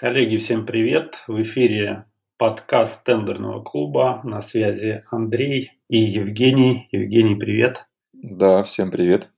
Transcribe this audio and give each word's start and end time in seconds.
Коллеги, 0.00 0.38
всем 0.38 0.64
привет! 0.64 1.24
В 1.28 1.42
эфире 1.42 2.06
подкаст 2.38 3.04
тендерного 3.04 3.62
клуба. 3.62 4.22
На 4.24 4.40
связи 4.40 5.04
Андрей 5.10 5.72
и 5.90 5.98
Евгений. 5.98 6.88
Евгений, 6.90 7.34
привет! 7.34 7.86
Да, 8.14 8.62
всем 8.62 8.90
привет! 8.90 9.30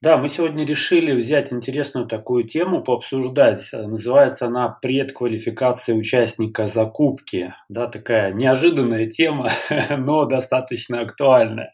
Да, 0.00 0.16
мы 0.16 0.28
сегодня 0.28 0.64
решили 0.64 1.10
взять 1.10 1.52
интересную 1.52 2.06
такую 2.06 2.44
тему, 2.44 2.84
пообсуждать. 2.84 3.68
Называется 3.72 4.46
она 4.46 4.68
«Предквалификация 4.68 5.96
участника 5.96 6.68
закупки». 6.68 7.52
Да, 7.68 7.88
такая 7.88 8.32
неожиданная 8.32 9.10
тема, 9.10 9.50
но 9.90 10.24
достаточно 10.26 11.00
актуальная. 11.00 11.72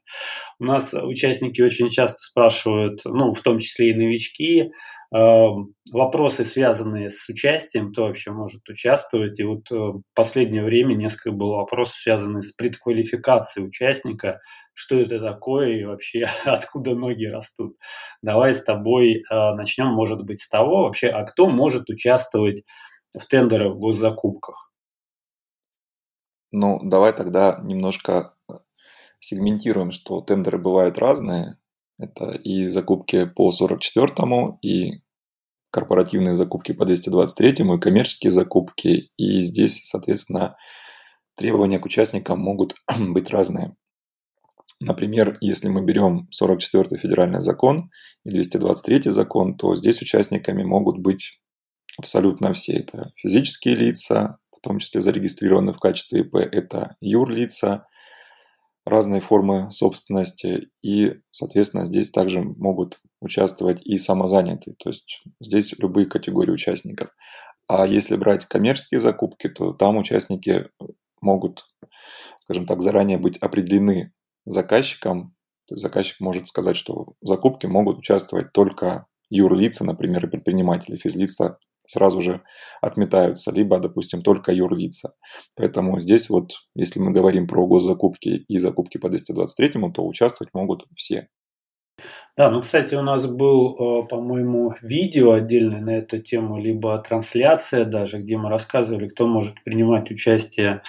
У 0.58 0.64
нас 0.64 0.94
участники 0.94 1.60
очень 1.60 1.90
часто 1.90 2.16
спрашивают, 2.16 3.02
ну, 3.04 3.34
в 3.34 3.40
том 3.42 3.58
числе 3.58 3.90
и 3.90 3.94
новички, 3.94 4.70
э, 5.14 5.46
вопросы, 5.92 6.46
связанные 6.46 7.10
с 7.10 7.28
участием, 7.28 7.92
кто 7.92 8.04
вообще 8.04 8.30
может 8.30 8.66
участвовать. 8.70 9.38
И 9.38 9.44
вот 9.44 9.70
э, 9.70 9.74
в 9.74 10.02
последнее 10.14 10.64
время 10.64 10.94
несколько 10.94 11.32
было 11.32 11.56
вопросов, 11.56 11.96
связанных 11.96 12.42
с 12.42 12.52
предквалификацией 12.52 13.66
участника, 13.66 14.40
что 14.74 14.96
это 14.96 15.20
такое 15.20 15.68
и 15.68 15.84
вообще 15.84 16.26
откуда 16.44 16.94
ноги 16.94 17.26
растут. 17.26 17.76
Давай 18.22 18.52
с 18.52 18.62
тобой 18.62 19.22
э, 19.30 19.54
начнем, 19.54 19.88
может 19.88 20.24
быть, 20.24 20.40
с 20.40 20.48
того 20.48 20.82
вообще, 20.84 21.08
а 21.08 21.24
кто 21.24 21.48
может 21.48 21.88
участвовать 21.88 22.64
в 23.16 23.24
тендерах 23.26 23.74
в 23.74 23.78
госзакупках? 23.78 24.72
Ну, 26.50 26.80
давай 26.82 27.12
тогда 27.12 27.60
немножко 27.62 28.34
э, 28.48 28.54
сегментируем, 29.20 29.90
что 29.90 30.20
тендеры 30.20 30.58
бывают 30.58 30.98
разные. 30.98 31.58
Это 31.98 32.32
и 32.32 32.66
закупки 32.68 33.24
по 33.24 33.50
44-му, 33.50 34.58
и 34.62 35.02
корпоративные 35.70 36.34
закупки 36.34 36.72
по 36.72 36.84
223-му, 36.84 37.76
и 37.76 37.80
коммерческие 37.80 38.32
закупки. 38.32 39.10
И 39.16 39.40
здесь, 39.42 39.84
соответственно, 39.84 40.56
требования 41.36 41.78
к 41.78 41.86
участникам 41.86 42.40
могут 42.40 42.74
быть 42.98 43.30
разные. 43.30 43.76
Например, 44.80 45.38
если 45.40 45.68
мы 45.68 45.82
берем 45.82 46.28
44-й 46.32 46.98
федеральный 46.98 47.40
закон 47.40 47.90
и 48.24 48.30
223 48.30 49.10
закон, 49.10 49.56
то 49.56 49.74
здесь 49.76 50.02
участниками 50.02 50.62
могут 50.62 50.98
быть 50.98 51.40
абсолютно 51.96 52.52
все. 52.52 52.78
Это 52.78 53.12
физические 53.16 53.76
лица, 53.76 54.38
в 54.56 54.60
том 54.60 54.78
числе 54.78 55.00
зарегистрированные 55.00 55.74
в 55.74 55.78
качестве 55.78 56.22
ИП, 56.22 56.36
это 56.36 56.96
юрлица, 57.00 57.86
разные 58.84 59.20
формы 59.20 59.70
собственности, 59.70 60.68
и, 60.82 61.20
соответственно, 61.30 61.86
здесь 61.86 62.10
также 62.10 62.42
могут 62.42 63.00
участвовать 63.20 63.80
и 63.84 63.96
самозанятые, 63.96 64.74
то 64.78 64.90
есть 64.90 65.22
здесь 65.40 65.78
любые 65.78 66.06
категории 66.06 66.52
участников. 66.52 67.08
А 67.66 67.86
если 67.86 68.16
брать 68.16 68.44
коммерческие 68.44 69.00
закупки, 69.00 69.48
то 69.48 69.72
там 69.72 69.96
участники 69.96 70.68
могут, 71.22 71.64
скажем 72.42 72.66
так, 72.66 72.82
заранее 72.82 73.16
быть 73.16 73.38
определены 73.38 74.12
заказчиком. 74.44 75.34
То 75.66 75.74
есть 75.74 75.82
заказчик 75.82 76.20
может 76.20 76.48
сказать, 76.48 76.76
что 76.76 77.14
в 77.20 77.26
закупке 77.26 77.68
могут 77.68 77.98
участвовать 77.98 78.52
только 78.52 79.06
юрлица, 79.30 79.84
например, 79.84 80.26
и 80.26 80.30
предприниматели, 80.30 80.96
физлица 80.96 81.58
сразу 81.86 82.22
же 82.22 82.42
отметаются, 82.80 83.52
либо, 83.52 83.78
допустим, 83.78 84.22
только 84.22 84.52
юрлица. 84.52 85.14
Поэтому 85.56 86.00
здесь 86.00 86.30
вот, 86.30 86.52
если 86.74 87.00
мы 87.00 87.12
говорим 87.12 87.46
про 87.46 87.66
госзакупки 87.66 88.44
и 88.48 88.58
закупки 88.58 88.98
по 88.98 89.08
223, 89.08 89.90
то 89.92 90.06
участвовать 90.06 90.54
могут 90.54 90.84
все. 90.96 91.28
Да, 92.36 92.50
ну, 92.50 92.60
кстати, 92.60 92.96
у 92.96 93.02
нас 93.02 93.26
был, 93.26 93.74
э, 93.74 94.08
по-моему, 94.08 94.74
видео 94.82 95.30
отдельное 95.30 95.80
на 95.80 95.90
эту 95.90 96.20
тему, 96.20 96.58
либо 96.58 96.98
трансляция 96.98 97.84
даже, 97.84 98.18
где 98.18 98.36
мы 98.36 98.50
рассказывали, 98.50 99.06
кто 99.06 99.28
может 99.28 99.62
принимать 99.62 100.10
участие 100.10 100.82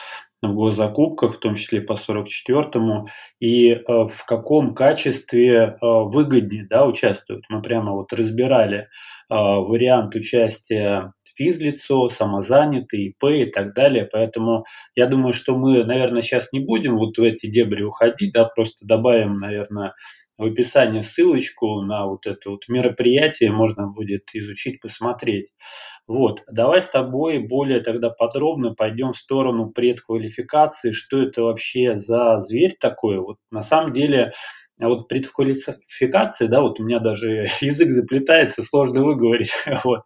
в 0.51 0.55
госзакупках, 0.55 1.35
в 1.35 1.39
том 1.39 1.55
числе 1.55 1.81
по 1.81 1.93
44-му, 1.93 3.07
и 3.39 3.71
э, 3.71 3.81
в 3.87 4.25
каком 4.25 4.73
качестве 4.73 5.55
э, 5.55 5.75
выгоднее 5.81 6.65
да, 6.69 6.85
участвуют. 6.85 7.45
Мы 7.49 7.61
прямо 7.61 7.93
вот 7.93 8.13
разбирали 8.13 8.77
э, 8.77 8.85
вариант 9.29 10.15
участия 10.15 11.13
физлицо, 11.35 12.07
самозанятый, 12.09 13.07
ИП 13.07 13.25
и 13.25 13.45
так 13.45 13.73
далее. 13.73 14.07
Поэтому 14.11 14.65
я 14.95 15.05
думаю, 15.05 15.33
что 15.33 15.55
мы, 15.57 15.83
наверное, 15.83 16.21
сейчас 16.21 16.51
не 16.51 16.59
будем 16.59 16.97
вот 16.97 17.17
в 17.17 17.21
эти 17.21 17.47
дебри 17.47 17.83
уходить, 17.83 18.33
да, 18.33 18.45
просто 18.45 18.85
добавим, 18.85 19.39
наверное, 19.39 19.93
в 20.37 20.43
описании 20.45 21.01
ссылочку 21.01 21.81
на 21.81 22.05
вот 22.05 22.25
это 22.25 22.49
вот 22.49 22.67
мероприятие, 22.67 23.51
можно 23.51 23.87
будет 23.87 24.29
изучить, 24.33 24.81
посмотреть. 24.81 25.51
Вот, 26.07 26.43
давай 26.51 26.81
с 26.81 26.89
тобой 26.89 27.39
более 27.39 27.79
тогда 27.79 28.09
подробно 28.09 28.73
пойдем 28.73 29.11
в 29.11 29.17
сторону 29.17 29.71
предквалификации, 29.71 30.91
что 30.91 31.21
это 31.21 31.43
вообще 31.43 31.95
за 31.95 32.39
зверь 32.39 32.75
такой. 32.79 33.19
Вот 33.19 33.37
на 33.51 33.61
самом 33.61 33.91
деле 33.93 34.33
а 34.81 34.89
вот 34.89 35.07
предквалификация, 35.07 36.49
да, 36.49 36.61
вот 36.61 36.81
у 36.81 36.83
меня 36.83 36.99
даже 36.99 37.47
язык 37.61 37.89
заплетается, 37.89 38.61
сложно 38.61 39.03
выговорить. 39.03 39.53
вот. 39.83 40.01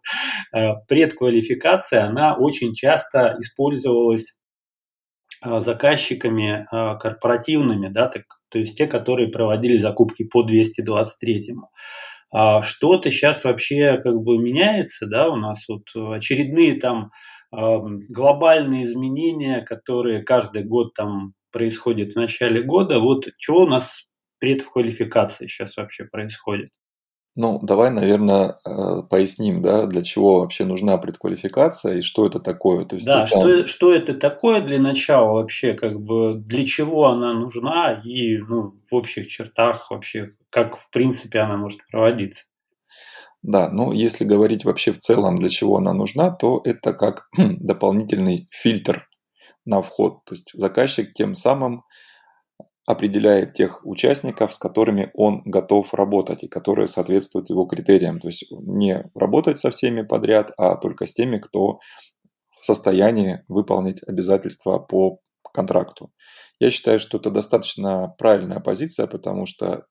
Э, 0.54 0.74
предквалификация, 0.86 2.04
она 2.04 2.36
очень 2.36 2.72
часто 2.72 3.36
использовалась 3.40 4.36
а, 5.42 5.60
заказчиками 5.60 6.66
а, 6.70 6.96
корпоративными, 6.96 7.88
да, 7.88 8.08
так, 8.08 8.24
то 8.50 8.58
есть 8.58 8.76
те, 8.76 8.86
которые 8.86 9.28
проводили 9.28 9.78
закупки 9.78 10.24
по 10.24 10.42
223. 10.42 11.54
А 12.32 12.62
что-то 12.62 13.10
сейчас 13.10 13.44
вообще 13.44 13.98
как 14.02 14.16
бы 14.22 14.38
меняется, 14.38 15.06
да, 15.06 15.28
у 15.28 15.36
нас 15.36 15.66
вот 15.68 15.82
очередные 15.94 16.78
там 16.78 17.10
глобальные 17.52 18.84
изменения, 18.84 19.62
которые 19.62 20.22
каждый 20.22 20.62
год 20.62 20.94
там 20.94 21.32
происходят 21.52 22.12
в 22.12 22.16
начале 22.16 22.62
года. 22.62 23.00
Вот 23.00 23.26
чего 23.36 23.62
у 23.62 23.66
нас 23.66 24.08
предквалификации 24.38 25.48
сейчас 25.48 25.76
вообще 25.76 26.04
происходит? 26.04 26.70
Ну, 27.40 27.58
давай, 27.62 27.90
наверное, 27.90 28.58
э, 28.66 29.02
поясним, 29.08 29.62
да, 29.62 29.86
для 29.86 30.02
чего 30.02 30.40
вообще 30.40 30.66
нужна 30.66 30.98
предквалификация 30.98 31.96
и 31.96 32.02
что 32.02 32.26
это 32.26 32.38
такое. 32.38 32.84
То 32.84 32.96
есть 32.96 33.06
да, 33.06 33.22
это... 33.22 33.26
что, 33.26 33.66
что 33.66 33.94
это 33.94 34.12
такое 34.12 34.60
для 34.60 34.78
начала 34.78 35.32
вообще, 35.32 35.72
как 35.72 35.98
бы 36.02 36.34
для 36.34 36.66
чего 36.66 37.06
она 37.06 37.32
нужна 37.32 37.92
и 38.04 38.36
ну, 38.36 38.74
в 38.90 38.94
общих 38.94 39.26
чертах 39.26 39.90
вообще, 39.90 40.28
как 40.50 40.76
в 40.76 40.90
принципе 40.90 41.38
она 41.38 41.56
может 41.56 41.80
проводиться. 41.90 42.44
Да, 43.42 43.70
ну 43.70 43.92
если 43.92 44.26
говорить 44.26 44.66
вообще 44.66 44.92
в 44.92 44.98
целом, 44.98 45.38
для 45.38 45.48
чего 45.48 45.78
она 45.78 45.94
нужна, 45.94 46.30
то 46.30 46.60
это 46.62 46.92
как 46.92 47.30
дополнительный 47.38 48.50
фильтр 48.50 49.08
на 49.64 49.80
вход. 49.80 50.26
То 50.26 50.34
есть 50.34 50.50
заказчик 50.52 51.14
тем 51.14 51.34
самым 51.34 51.84
определяет 52.90 53.54
тех 53.54 53.86
участников, 53.86 54.52
с 54.52 54.58
которыми 54.58 55.10
он 55.14 55.42
готов 55.44 55.94
работать 55.94 56.42
и 56.42 56.48
которые 56.48 56.88
соответствуют 56.88 57.48
его 57.48 57.64
критериям. 57.66 58.18
То 58.18 58.28
есть 58.28 58.50
не 58.50 59.04
работать 59.14 59.58
со 59.58 59.70
всеми 59.70 60.02
подряд, 60.02 60.52
а 60.56 60.76
только 60.76 61.06
с 61.06 61.12
теми, 61.12 61.38
кто 61.38 61.78
в 62.60 62.66
состоянии 62.66 63.44
выполнить 63.48 64.02
обязательства 64.06 64.78
по 64.78 65.20
контракту. 65.52 66.10
Я 66.58 66.70
считаю, 66.70 66.98
что 66.98 67.18
это 67.18 67.30
достаточно 67.30 68.14
правильная 68.18 68.60
позиция, 68.60 69.06
потому 69.06 69.46
что 69.46 69.86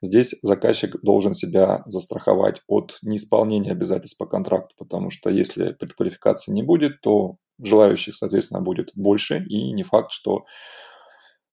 здесь 0.00 0.34
заказчик 0.42 0.96
должен 1.02 1.34
себя 1.34 1.82
застраховать 1.86 2.62
от 2.68 2.98
неисполнения 3.02 3.72
обязательств 3.72 4.18
по 4.18 4.26
контракту, 4.26 4.74
потому 4.78 5.10
что 5.10 5.30
если 5.30 5.72
предквалификации 5.72 6.52
не 6.52 6.62
будет, 6.62 7.00
то 7.00 7.36
желающих, 7.62 8.14
соответственно, 8.14 8.60
будет 8.60 8.90
больше, 8.94 9.44
и 9.48 9.72
не 9.72 9.82
факт, 9.82 10.12
что 10.12 10.44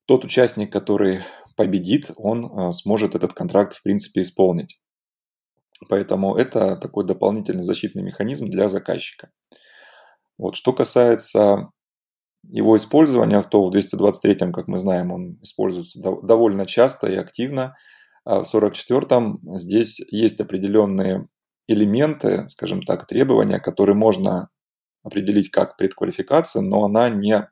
тот 0.06 0.26
участник, 0.26 0.72
который 0.72 1.22
победит, 1.56 2.12
он 2.18 2.46
э, 2.46 2.72
сможет 2.74 3.16
этот 3.16 3.34
контракт, 3.34 3.76
в 3.76 3.84
принципе, 3.84 4.22
исполнить. 4.22 4.80
Поэтому 5.90 6.36
это 6.36 6.78
такой 6.78 7.06
дополнительный 7.06 7.64
защитный 7.64 8.04
механизм 8.04 8.48
для 8.48 8.70
заказчика. 8.70 9.32
Вот, 10.38 10.56
что 10.56 10.74
касается 10.74 11.70
его 12.44 12.76
использования, 12.76 13.42
то 13.42 13.66
в 13.66 13.72
223, 13.72 14.52
как 14.52 14.68
мы 14.68 14.80
знаем, 14.80 15.12
он 15.12 15.40
используется 15.42 16.00
довольно 16.02 16.66
часто 16.66 17.08
и 17.08 17.16
активно. 17.16 17.76
А 18.26 18.42
в 18.42 18.46
44 18.46 19.58
здесь 19.58 20.00
есть 20.12 20.40
определенные 20.40 21.28
элементы, 21.68 22.48
скажем 22.50 22.82
так, 22.82 23.08
требования, 23.08 23.60
которые 23.60 23.96
можно 23.96 24.50
определить 25.04 25.52
как 25.52 25.78
предквалификацию, 25.78 26.64
но 26.64 26.86
она 26.86 27.10
не 27.10 27.34
а, 27.34 27.48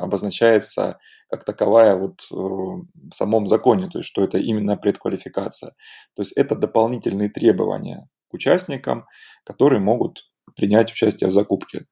обозначается 0.00 0.98
как 1.28 1.44
таковая 1.44 1.94
вот 1.96 2.26
э, 2.30 2.34
в 2.34 3.12
самом 3.12 3.46
законе, 3.46 3.88
то 3.88 3.98
есть 3.98 4.08
что 4.08 4.22
это 4.22 4.38
именно 4.38 4.76
предквалификация. 4.76 5.70
То 6.14 6.22
есть 6.22 6.32
это 6.32 6.56
дополнительные 6.56 7.30
требования 7.30 8.08
к 8.28 8.34
участникам, 8.34 9.06
которые 9.44 9.80
могут 9.80 10.30
принять 10.56 10.90
участие 10.90 11.28
в 11.28 11.32
закупке. 11.32 11.86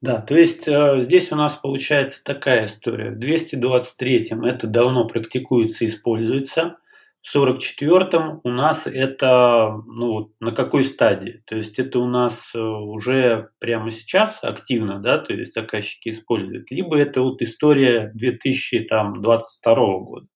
Да, 0.00 0.22
то 0.22 0.34
есть 0.34 0.66
э, 0.66 1.02
здесь 1.02 1.30
у 1.30 1.36
нас 1.36 1.56
получается 1.56 2.24
такая 2.24 2.64
история. 2.64 3.10
В 3.10 3.18
223 3.18 4.32
это 4.46 4.66
давно 4.66 5.06
практикуется, 5.06 5.86
используется. 5.86 6.78
В 7.22 7.36
44-м 7.36 8.40
у 8.44 8.48
нас 8.48 8.86
это 8.86 9.82
ну, 9.86 10.32
на 10.40 10.52
какой 10.52 10.84
стадии? 10.84 11.42
То 11.46 11.56
есть 11.56 11.78
это 11.78 11.98
у 11.98 12.06
нас 12.06 12.52
э, 12.54 12.58
уже 12.58 13.50
прямо 13.58 13.90
сейчас 13.90 14.42
активно, 14.42 15.00
да, 15.00 15.18
то 15.18 15.34
есть 15.34 15.52
заказчики 15.52 16.08
используют, 16.08 16.70
либо 16.70 16.96
это 16.96 17.20
вот 17.20 17.42
история 17.42 18.10
2022 18.14 19.74
года? 19.98 20.26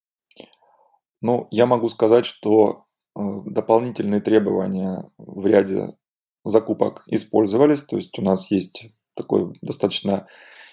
Ну, 1.21 1.47
я 1.49 1.65
могу 1.65 1.89
сказать, 1.89 2.27
что 2.27 2.85
э, 3.15 3.19
дополнительные 3.45 4.21
требования 4.21 5.09
в 5.17 5.45
ряде 5.47 5.95
закупок 6.43 7.03
использовались, 7.07 7.81
то 7.81 7.95
есть 7.95 8.17
у 8.19 8.21
нас 8.21 8.51
есть 8.51 8.91
такое 9.15 9.55
достаточно 9.63 10.27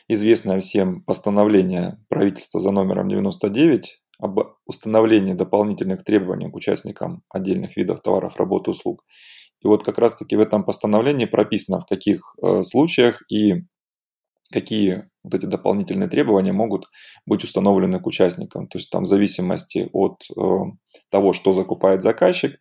известное 0.09 0.61
всем 0.61 1.03
постановление 1.03 2.05
правительства 2.09 2.61
за 2.61 2.71
номером 2.71 3.09
99 3.09 4.03
об 4.19 4.39
установлении 4.73 5.35
дополнительных 5.35 6.05
требований 6.05 6.51
к 6.51 6.55
участникам 6.55 7.23
отдельных 7.29 7.77
видов 7.77 8.01
товаров, 8.01 8.37
работ, 8.37 8.69
услуг. 8.69 9.05
И 9.65 9.69
вот 9.69 9.85
как 9.85 9.99
раз-таки 9.99 10.37
в 10.37 10.41
этом 10.41 10.65
постановлении 10.65 11.27
прописано, 11.27 11.81
в 11.81 11.87
каких 11.87 12.35
э, 12.43 12.63
случаях 12.65 13.23
и 13.31 13.65
какие 14.51 15.09
вот 15.23 15.35
эти 15.35 15.47
дополнительные 15.47 16.09
требования 16.09 16.53
могут 16.53 16.87
быть 17.27 17.45
установлены 17.45 18.01
к 18.01 18.07
участникам. 18.07 18.67
То 18.67 18.79
есть 18.79 18.91
там 18.91 19.05
в 19.05 19.07
зависимости 19.07 19.89
от 19.93 20.25
э, 20.37 20.43
того, 21.11 21.33
что 21.33 21.53
закупает 21.53 22.03
заказчик, 22.03 22.59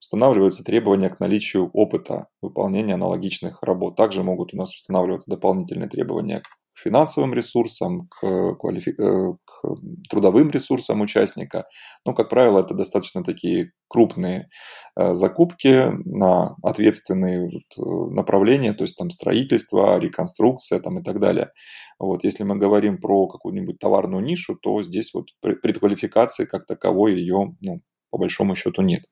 устанавливаются 0.00 0.64
требования 0.64 1.10
к 1.10 1.20
наличию 1.20 1.70
опыта 1.72 2.28
выполнения 2.40 2.94
аналогичных 2.94 3.62
работ. 3.62 3.96
Также 3.96 4.22
могут 4.22 4.54
у 4.54 4.56
нас 4.56 4.74
устанавливаться 4.74 5.30
дополнительные 5.30 5.88
требования 5.88 6.40
к 6.40 6.46
финансовым 6.74 7.34
ресурсам, 7.34 8.08
к, 8.08 8.54
квалифи... 8.56 8.94
Э, 8.98 9.34
к 9.44 9.64
трудовым 10.10 10.50
ресурсам 10.50 11.00
участника. 11.00 11.64
Ну, 12.04 12.14
как 12.14 12.28
правило, 12.28 12.60
это 12.60 12.74
достаточно 12.74 13.22
такие 13.22 13.72
крупные 13.88 14.48
э, 14.96 15.14
закупки 15.14 15.90
на 16.04 16.56
ответственные 16.62 17.42
вот 17.42 17.78
э, 17.78 18.14
направления, 18.14 18.72
то 18.74 18.84
есть 18.84 18.96
там 18.96 19.10
строительство, 19.10 19.98
реконструкция 19.98 20.80
там, 20.80 20.98
и 20.98 21.02
так 21.02 21.20
далее. 21.20 21.50
Вот, 21.98 22.24
если 22.24 22.44
мы 22.44 22.56
говорим 22.56 22.98
про 22.98 23.28
какую-нибудь 23.28 23.78
товарную 23.78 24.22
нишу, 24.22 24.56
то 24.60 24.82
здесь 24.82 25.14
вот 25.14 25.28
предквалификации 25.40 26.44
как 26.44 26.66
таковой 26.66 27.14
ее, 27.14 27.54
ну, 27.60 27.80
по 28.10 28.18
большому 28.18 28.54
счету, 28.54 28.82
нет. 28.82 29.04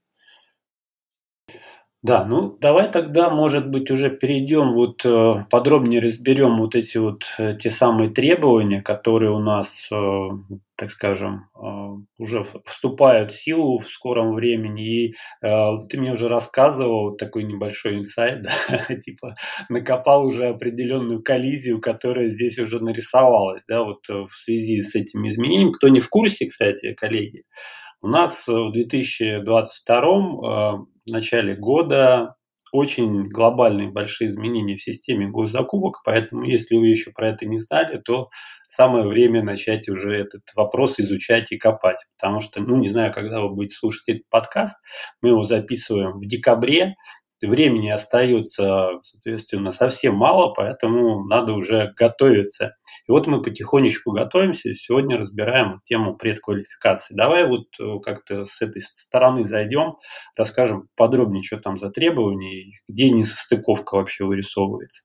Да, 2.03 2.25
ну 2.25 2.59
давай 2.61 2.91
тогда, 2.91 3.31
может 3.31 3.69
быть, 3.71 3.89
уже 3.93 4.11
перейдем, 4.11 4.73
вот 4.73 5.03
э, 5.05 5.45
подробнее 5.49 6.01
разберем 6.01 6.57
вот 6.59 6.75
эти 6.75 6.99
вот 6.99 7.23
э, 7.39 7.57
те 7.57 7.71
самые 7.71 8.11
требования, 8.11 8.83
которые 8.83 9.31
у 9.31 9.39
нас, 9.39 9.89
э, 9.93 10.29
так 10.75 10.91
скажем, 10.91 11.47
уже 12.19 12.43
вступают 12.65 13.31
в 13.31 13.41
силу 13.41 13.79
в 13.79 13.85
скором 13.85 14.35
времени. 14.35 15.11
И 15.11 15.15
ты 15.41 16.01
мне 16.01 16.13
уже 16.13 16.27
рассказывал 16.27 17.15
такой 17.15 17.45
небольшой 17.45 17.99
инсайт, 17.99 18.43
да, 18.69 18.95
типа 18.97 19.37
накопал 19.69 20.27
уже 20.27 20.49
определенную 20.49 21.23
коллизию, 21.23 21.81
которая 21.81 22.29
здесь 22.31 22.59
уже 22.59 22.81
нарисовалась, 22.81 23.63
да, 23.69 23.85
вот 23.85 24.09
в 24.09 24.31
связи 24.33 24.81
с 24.83 24.97
этими 24.97 25.29
изменениями. 25.29 25.71
Кто 25.71 25.87
не 25.87 26.01
в 26.01 26.09
курсе, 26.09 26.47
кстати, 26.47 26.95
коллеги, 26.95 27.45
у 28.03 28.09
нас 28.09 28.47
в 28.49 28.73
2022 28.73 30.01
в 30.03 30.87
начале 31.11 31.55
года 31.55 32.35
очень 32.73 33.29
глобальные 33.29 33.91
большие 33.91 34.31
изменения 34.31 34.77
в 34.77 34.83
системе 34.83 35.29
госзакупок, 35.29 36.01
поэтому 36.05 36.45
если 36.45 36.77
вы 36.77 36.89
еще 36.89 37.11
про 37.13 37.29
это 37.29 37.45
не 37.45 37.59
знали, 37.59 37.99
то 37.99 38.31
самое 38.67 39.07
время 39.07 39.43
начать 39.43 39.91
уже 39.91 40.17
этот 40.17 40.43
вопрос 40.57 40.99
изучать 40.99 41.53
и 41.53 41.59
копать, 41.59 41.99
потому 42.19 42.41
что, 42.41 42.61
ну, 42.61 42.77
не 42.77 42.89
знаю, 42.89 43.13
когда 43.13 43.43
вы 43.43 43.51
будете 43.55 43.75
слушать 43.75 44.09
этот 44.09 44.29
подкаст, 44.31 44.79
мы 45.21 45.29
его 45.31 45.43
записываем 45.45 46.19
в 46.19 46.27
декабре, 46.27 46.95
времени 47.49 47.91
остается, 47.91 49.00
соответственно, 49.03 49.71
совсем 49.71 50.15
мало, 50.15 50.53
поэтому 50.53 51.25
надо 51.25 51.53
уже 51.53 51.93
готовиться. 51.97 52.75
И 53.06 53.11
вот 53.11 53.27
мы 53.27 53.43
потихонечку 53.43 54.12
готовимся. 54.12 54.73
Сегодня 54.75 55.19
разбираем 55.19 55.81
тему 55.85 56.17
предквалификации. 56.17 57.15
Давай 57.15 57.47
вот 57.47 57.67
э, 57.81 57.99
как-то 58.03 58.44
с 58.44 58.61
этой 58.61 58.83
стороны 58.83 59.44
зайдем, 59.44 59.97
расскажем 60.37 60.89
подробнее, 60.97 61.43
что 61.43 61.59
там 61.59 61.77
за 61.77 61.91
требования, 61.91 62.73
где 62.89 63.11
несостыковка 63.11 63.97
вообще 63.97 64.25
вырисовывается. 64.25 65.05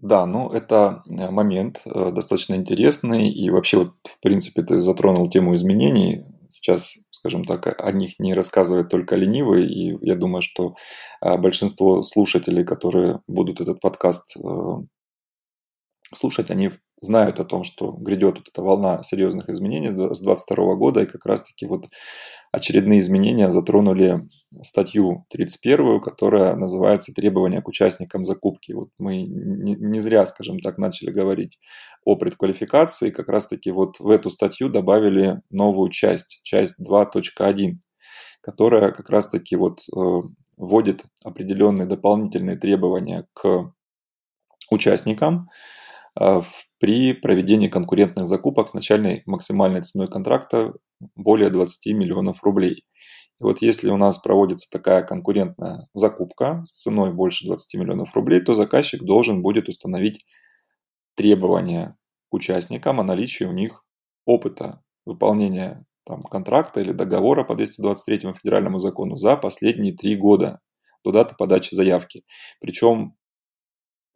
Да, 0.00 0.26
ну 0.26 0.50
это 0.50 1.02
э, 1.10 1.30
момент 1.30 1.82
э, 1.84 2.10
достаточно 2.12 2.54
интересный, 2.54 3.30
и 3.30 3.50
вообще 3.50 3.78
вот 3.78 3.94
в 4.04 4.20
принципе 4.20 4.62
ты 4.62 4.78
затронул 4.78 5.28
тему 5.28 5.54
изменений. 5.54 6.24
Сейчас 6.48 6.94
скажем 7.18 7.44
так, 7.44 7.80
о 7.80 7.92
них 7.92 8.18
не 8.18 8.34
рассказывает 8.34 8.88
только 8.88 9.16
ленивый, 9.16 9.66
и 9.66 9.98
я 10.00 10.14
думаю, 10.14 10.40
что 10.40 10.74
а, 11.20 11.36
большинство 11.36 12.02
слушателей, 12.04 12.64
которые 12.64 13.20
будут 13.26 13.60
этот 13.60 13.80
подкаст 13.80 14.36
э, 14.36 14.40
слушать, 16.14 16.50
они 16.50 16.70
знают 17.00 17.40
о 17.40 17.44
том, 17.44 17.64
что 17.64 17.92
грядет 17.92 18.38
вот 18.38 18.48
эта 18.48 18.62
волна 18.62 19.02
серьезных 19.02 19.48
изменений 19.48 19.90
с 19.90 19.94
2022 19.94 20.74
года, 20.74 21.02
и 21.02 21.06
как 21.06 21.24
раз-таки 21.26 21.66
вот 21.66 21.86
очередные 22.50 23.00
изменения 23.00 23.50
затронули 23.50 24.28
статью 24.62 25.26
31, 25.30 26.00
которая 26.00 26.56
называется 26.56 27.12
«Требования 27.12 27.60
к 27.62 27.68
участникам 27.68 28.24
закупки». 28.24 28.72
Вот 28.72 28.88
мы 28.98 29.22
не, 29.22 29.74
не 29.74 30.00
зря, 30.00 30.24
скажем 30.26 30.58
так, 30.60 30.78
начали 30.78 31.10
говорить 31.10 31.58
о 32.04 32.16
предквалификации, 32.16 33.10
как 33.10 33.28
раз-таки 33.28 33.70
вот 33.70 34.00
в 34.00 34.08
эту 34.08 34.30
статью 34.30 34.68
добавили 34.68 35.40
новую 35.50 35.90
часть, 35.90 36.40
часть 36.42 36.80
2.1, 36.80 37.74
которая 38.40 38.92
как 38.92 39.10
раз-таки 39.10 39.56
вот 39.56 39.80
э, 39.94 40.00
вводит 40.56 41.04
определенные 41.24 41.86
дополнительные 41.86 42.56
требования 42.56 43.26
к 43.34 43.72
участникам, 44.70 45.48
при 46.80 47.12
проведении 47.12 47.68
конкурентных 47.68 48.26
закупок 48.26 48.68
с 48.68 48.74
начальной 48.74 49.22
максимальной 49.26 49.82
ценой 49.82 50.08
контракта 50.08 50.72
более 51.14 51.50
20 51.50 51.94
миллионов 51.94 52.42
рублей. 52.42 52.84
И 53.40 53.44
вот 53.44 53.62
если 53.62 53.90
у 53.90 53.96
нас 53.96 54.18
проводится 54.18 54.68
такая 54.70 55.02
конкурентная 55.02 55.88
закупка 55.94 56.62
с 56.64 56.82
ценой 56.82 57.12
больше 57.12 57.46
20 57.46 57.80
миллионов 57.80 58.14
рублей, 58.14 58.40
то 58.40 58.54
заказчик 58.54 59.02
должен 59.02 59.42
будет 59.42 59.68
установить 59.68 60.24
требования 61.14 61.96
к 62.30 62.34
участникам 62.34 63.00
о 63.00 63.04
наличии 63.04 63.44
у 63.44 63.52
них 63.52 63.84
опыта 64.26 64.82
выполнения 65.06 65.84
там, 66.04 66.20
контракта 66.22 66.80
или 66.80 66.92
договора 66.92 67.44
по 67.44 67.54
223 67.54 68.32
федеральному 68.34 68.78
закону 68.78 69.16
за 69.16 69.36
последние 69.36 69.94
три 69.94 70.16
года 70.16 70.60
до 71.04 71.12
даты 71.12 71.34
подачи 71.36 71.74
заявки. 71.74 72.24
Причем 72.60 73.14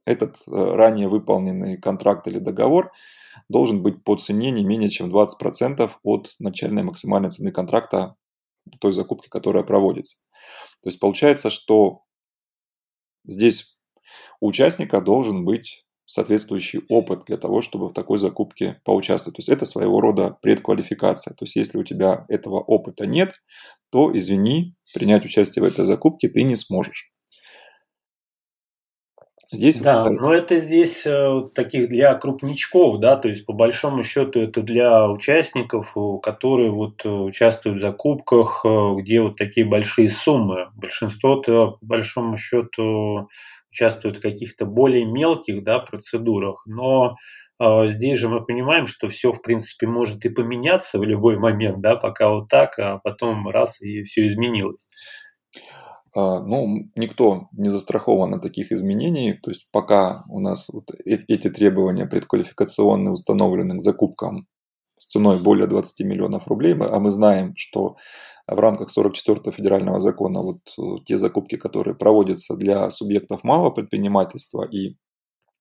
этот 0.05 0.37
э, 0.47 0.51
ранее 0.51 1.09
выполненный 1.09 1.77
контракт 1.77 2.27
или 2.27 2.39
договор 2.39 2.93
должен 3.49 3.83
быть 3.83 4.03
по 4.05 4.17
цене 4.17 4.51
не 4.51 4.65
менее 4.65 4.91
чем 4.91 5.09
20% 5.09 5.91
от 6.03 6.35
начальной 6.39 6.83
максимальной 6.83 7.31
цены 7.31 7.51
контракта 7.51 8.17
той 8.81 8.93
закупки, 8.93 9.29
которая 9.29 9.65
проводится. 9.65 10.27
То 10.83 10.89
есть 10.89 11.01
получается, 11.01 11.51
что 11.51 12.03
здесь 13.25 13.79
у 14.41 14.49
участника 14.49 15.01
должен 15.01 15.45
быть 15.45 15.85
соответствующий 16.05 16.83
опыт 16.89 17.25
для 17.27 17.37
того, 17.37 17.63
чтобы 17.63 17.89
в 17.89 17.93
такой 17.93 18.19
закупке 18.19 18.81
поучаствовать. 18.85 19.37
То 19.37 19.41
есть 19.41 19.49
это 19.49 19.65
своего 19.65 20.01
рода 20.01 20.37
предквалификация. 20.43 21.33
То 21.35 21.45
есть 21.45 21.57
если 21.57 21.79
у 21.79 21.85
тебя 21.85 22.27
этого 22.29 22.61
опыта 22.61 23.07
нет, 23.07 23.41
то, 23.91 24.15
извини, 24.15 24.75
принять 24.93 25.25
участие 25.25 25.63
в 25.63 25.67
этой 25.67 25.85
закупке 25.85 26.29
ты 26.29 26.43
не 26.43 26.57
сможешь. 26.57 27.12
Здесь 29.55 29.81
да, 29.81 30.09
но 30.09 30.33
это 30.33 30.59
здесь 30.59 31.05
э, 31.07 31.43
таких 31.55 31.91
для 31.91 32.15
крупничков, 32.15 33.01
да, 33.01 33.17
то 33.17 33.29
есть 33.29 33.45
по 33.45 33.53
большому 33.53 34.03
счету 34.03 34.41
это 34.41 34.63
для 34.63 35.07
участников, 35.11 35.95
которые 36.23 36.71
вот 36.71 37.05
э, 37.05 37.11
участвуют 37.11 37.77
в 37.79 37.83
закупках, 37.83 38.63
э, 38.65 38.95
где 38.97 39.21
вот 39.21 39.37
такие 39.37 39.67
большие 39.67 40.09
суммы. 40.09 40.69
Большинство-то 40.75 41.73
по 41.73 41.87
большому 41.87 42.39
счету 42.39 43.29
участвуют 43.71 44.17
в 44.17 44.23
каких-то 44.23 44.65
более 44.65 45.05
мелких, 45.05 45.63
да, 45.63 45.79
процедурах, 45.79 46.65
но 46.67 47.17
Здесь 47.85 48.19
же 48.19 48.29
мы 48.29 48.45
понимаем, 48.45 48.87
что 48.87 49.07
все, 49.07 49.31
в 49.31 49.41
принципе, 49.41 49.87
может 49.87 50.25
и 50.25 50.29
поменяться 50.31 50.99
в 50.99 51.05
любой 51.05 51.39
момент, 51.39 51.81
да, 51.81 51.95
пока 51.95 52.29
вот 52.29 52.49
так, 52.49 52.77
а 52.81 52.99
потом 52.99 53.47
раз 53.49 53.81
и 53.81 54.03
все 54.03 54.27
изменилось. 54.27 54.89
А, 56.15 56.41
ну, 56.41 56.91
никто 56.95 57.49
не 57.53 57.69
застрахован 57.69 58.35
от 58.35 58.43
таких 58.43 58.71
изменений, 58.71 59.35
то 59.35 59.51
есть 59.51 59.71
пока 59.73 60.25
у 60.29 60.41
нас 60.41 60.69
вот 60.69 60.91
эти 61.05 61.49
требования 61.49 62.07
предквалификационные 62.07 63.13
установлены 63.13 63.79
к 63.79 63.83
закупкам 63.83 64.47
с 64.99 65.07
ценой 65.07 65.41
более 65.41 65.67
20 65.67 66.07
миллионов 66.07 66.47
рублей, 66.47 66.75
а 66.79 67.01
мы 67.01 67.11
знаем, 67.11 67.55
что 67.57 67.97
в 68.47 68.59
рамках 68.59 68.91
44 68.91 69.57
федерального 69.57 70.01
закона 70.01 70.43
вот 70.43 70.61
э, 70.79 71.03
те 71.05 71.17
закупки, 71.17 71.57
которые 71.57 71.95
проводятся 71.95 72.57
для 72.57 72.91
субъектов 72.91 73.45
малого 73.45 73.71
предпринимательства 73.71 74.65
и 74.65 74.97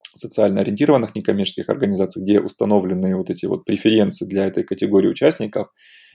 социально 0.01 0.61
ориентированных 0.61 1.15
некоммерческих 1.15 1.69
организаций, 1.69 2.23
где 2.23 2.41
установлены 2.41 3.15
вот 3.15 3.29
эти 3.29 3.45
вот 3.45 3.65
преференции 3.65 4.25
для 4.25 4.45
этой 4.45 4.63
категории 4.63 5.07
участников, 5.07 5.69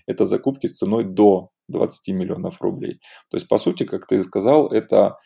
это 0.06 0.24
закупки 0.24 0.66
с 0.66 0.76
ценой 0.76 1.04
до 1.04 1.50
20 1.68 2.14
миллионов 2.14 2.60
рублей. 2.60 3.00
То 3.30 3.36
есть, 3.36 3.48
по 3.48 3.58
сути, 3.58 3.84
как 3.84 4.06
ты 4.06 4.22
сказал, 4.22 4.68
это 4.68 5.18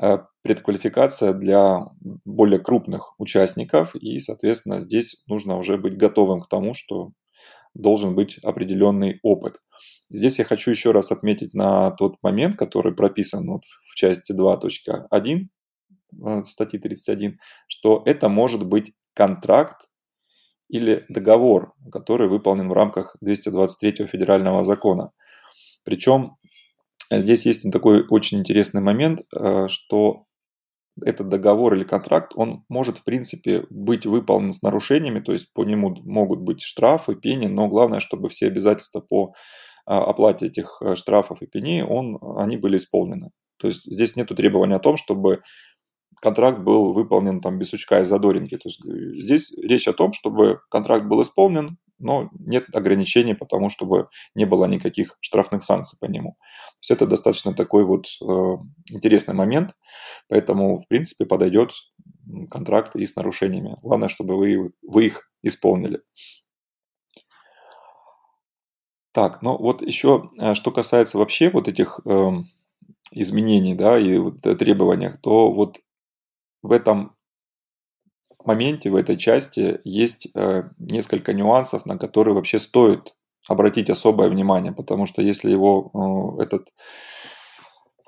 э, 0.00 0.18
предквалификация 0.42 1.32
для 1.32 1.86
более 2.24 2.60
крупных 2.60 3.14
участников, 3.18 3.94
и, 3.94 4.20
соответственно, 4.20 4.80
здесь 4.80 5.22
нужно 5.26 5.56
уже 5.58 5.78
быть 5.78 5.96
готовым 5.96 6.40
к 6.40 6.48
тому, 6.48 6.74
что 6.74 7.12
должен 7.74 8.14
быть 8.14 8.38
определенный 8.38 9.20
опыт. 9.22 9.56
Здесь 10.10 10.38
я 10.38 10.44
хочу 10.44 10.70
еще 10.70 10.92
раз 10.92 11.12
отметить 11.12 11.54
на 11.54 11.90
тот 11.92 12.16
момент, 12.22 12.56
который 12.56 12.94
прописан 12.94 13.46
вот 13.46 13.62
в 13.90 13.94
части 13.94 14.32
2.1 14.32 15.48
э, 16.24 16.44
статьи 16.44 16.78
31, 16.78 17.38
что 17.68 18.02
это 18.06 18.28
может 18.28 18.66
быть 18.66 18.92
контракт 19.14 19.88
или 20.68 21.04
договор, 21.08 21.74
который 21.92 22.28
выполнен 22.28 22.68
в 22.68 22.72
рамках 22.72 23.16
223 23.20 24.06
федерального 24.06 24.64
закона. 24.64 25.12
Причем 25.86 26.36
здесь 27.10 27.46
есть 27.46 27.70
такой 27.70 28.04
очень 28.06 28.40
интересный 28.40 28.82
момент, 28.82 29.20
э, 29.34 29.68
что 29.68 30.24
этот 31.02 31.28
договор 31.28 31.74
или 31.74 31.84
контракт, 31.84 32.32
он 32.34 32.64
может, 32.68 32.98
в 32.98 33.04
принципе, 33.04 33.64
быть 33.70 34.06
выполнен 34.06 34.52
с 34.52 34.62
нарушениями, 34.62 35.20
то 35.20 35.32
есть 35.32 35.52
по 35.52 35.64
нему 35.64 35.94
могут 36.04 36.40
быть 36.40 36.62
штрафы, 36.62 37.14
пени, 37.14 37.46
но 37.46 37.68
главное, 37.68 38.00
чтобы 38.00 38.28
все 38.28 38.46
обязательства 38.46 39.00
по 39.00 39.34
а, 39.84 40.04
оплате 40.04 40.46
этих 40.46 40.80
э, 40.82 40.94
штрафов 40.96 41.42
и 41.42 41.46
пеней, 41.46 41.82
он, 41.82 42.18
они 42.38 42.56
были 42.56 42.78
исполнены. 42.78 43.30
То 43.58 43.68
есть 43.68 43.84
здесь 43.84 44.16
нет 44.16 44.28
требования 44.28 44.76
о 44.76 44.80
том, 44.80 44.96
чтобы 44.96 45.42
контракт 46.22 46.60
был 46.60 46.94
выполнен 46.94 47.40
там 47.40 47.58
без 47.58 47.68
сучка 47.68 48.00
и 48.00 48.04
задоринки. 48.04 48.56
То 48.56 48.68
есть 48.68 48.84
э, 48.84 49.14
здесь 49.14 49.56
речь 49.62 49.86
о 49.88 49.92
том, 49.92 50.12
чтобы 50.12 50.60
контракт 50.70 51.04
был 51.06 51.22
исполнен, 51.22 51.76
но 51.98 52.30
нет 52.38 52.64
ограничений 52.74 53.34
по 53.34 53.46
тому, 53.46 53.68
чтобы 53.68 54.08
не 54.34 54.44
было 54.44 54.66
никаких 54.66 55.16
штрафных 55.20 55.64
санкций 55.64 55.98
по 56.00 56.06
нему. 56.06 56.36
То 56.40 56.78
есть 56.82 56.90
это 56.90 57.06
достаточно 57.06 57.54
такой 57.54 57.84
вот 57.84 58.06
э, 58.20 58.24
интересный 58.90 59.34
момент, 59.34 59.74
поэтому, 60.28 60.80
в 60.80 60.88
принципе, 60.88 61.26
подойдет 61.26 61.72
контракт 62.50 62.96
и 62.96 63.06
с 63.06 63.16
нарушениями. 63.16 63.76
Главное, 63.82 64.08
чтобы 64.08 64.36
вы, 64.36 64.72
вы 64.82 65.06
их 65.06 65.30
исполнили. 65.42 66.02
Так, 69.12 69.40
ну 69.40 69.56
вот 69.56 69.80
еще, 69.82 70.30
э, 70.40 70.54
что 70.54 70.70
касается 70.70 71.18
вообще 71.18 71.50
вот 71.50 71.68
этих 71.68 72.00
э, 72.04 72.30
изменений, 73.12 73.74
да, 73.74 73.98
и 73.98 74.18
вот 74.18 74.42
требованиях, 74.42 75.20
то 75.20 75.50
вот 75.52 75.78
в 76.62 76.72
этом 76.72 77.15
моменте, 78.46 78.90
в 78.90 78.96
этой 78.96 79.16
части 79.16 79.80
есть 79.84 80.28
э, 80.34 80.64
несколько 80.78 81.32
нюансов, 81.32 81.86
на 81.86 81.98
которые 81.98 82.34
вообще 82.34 82.58
стоит 82.58 83.14
обратить 83.48 83.90
особое 83.90 84.28
внимание, 84.28 84.72
потому 84.72 85.06
что 85.06 85.22
если 85.22 85.50
его 85.50 86.38
э, 86.38 86.42
этот 86.42 86.70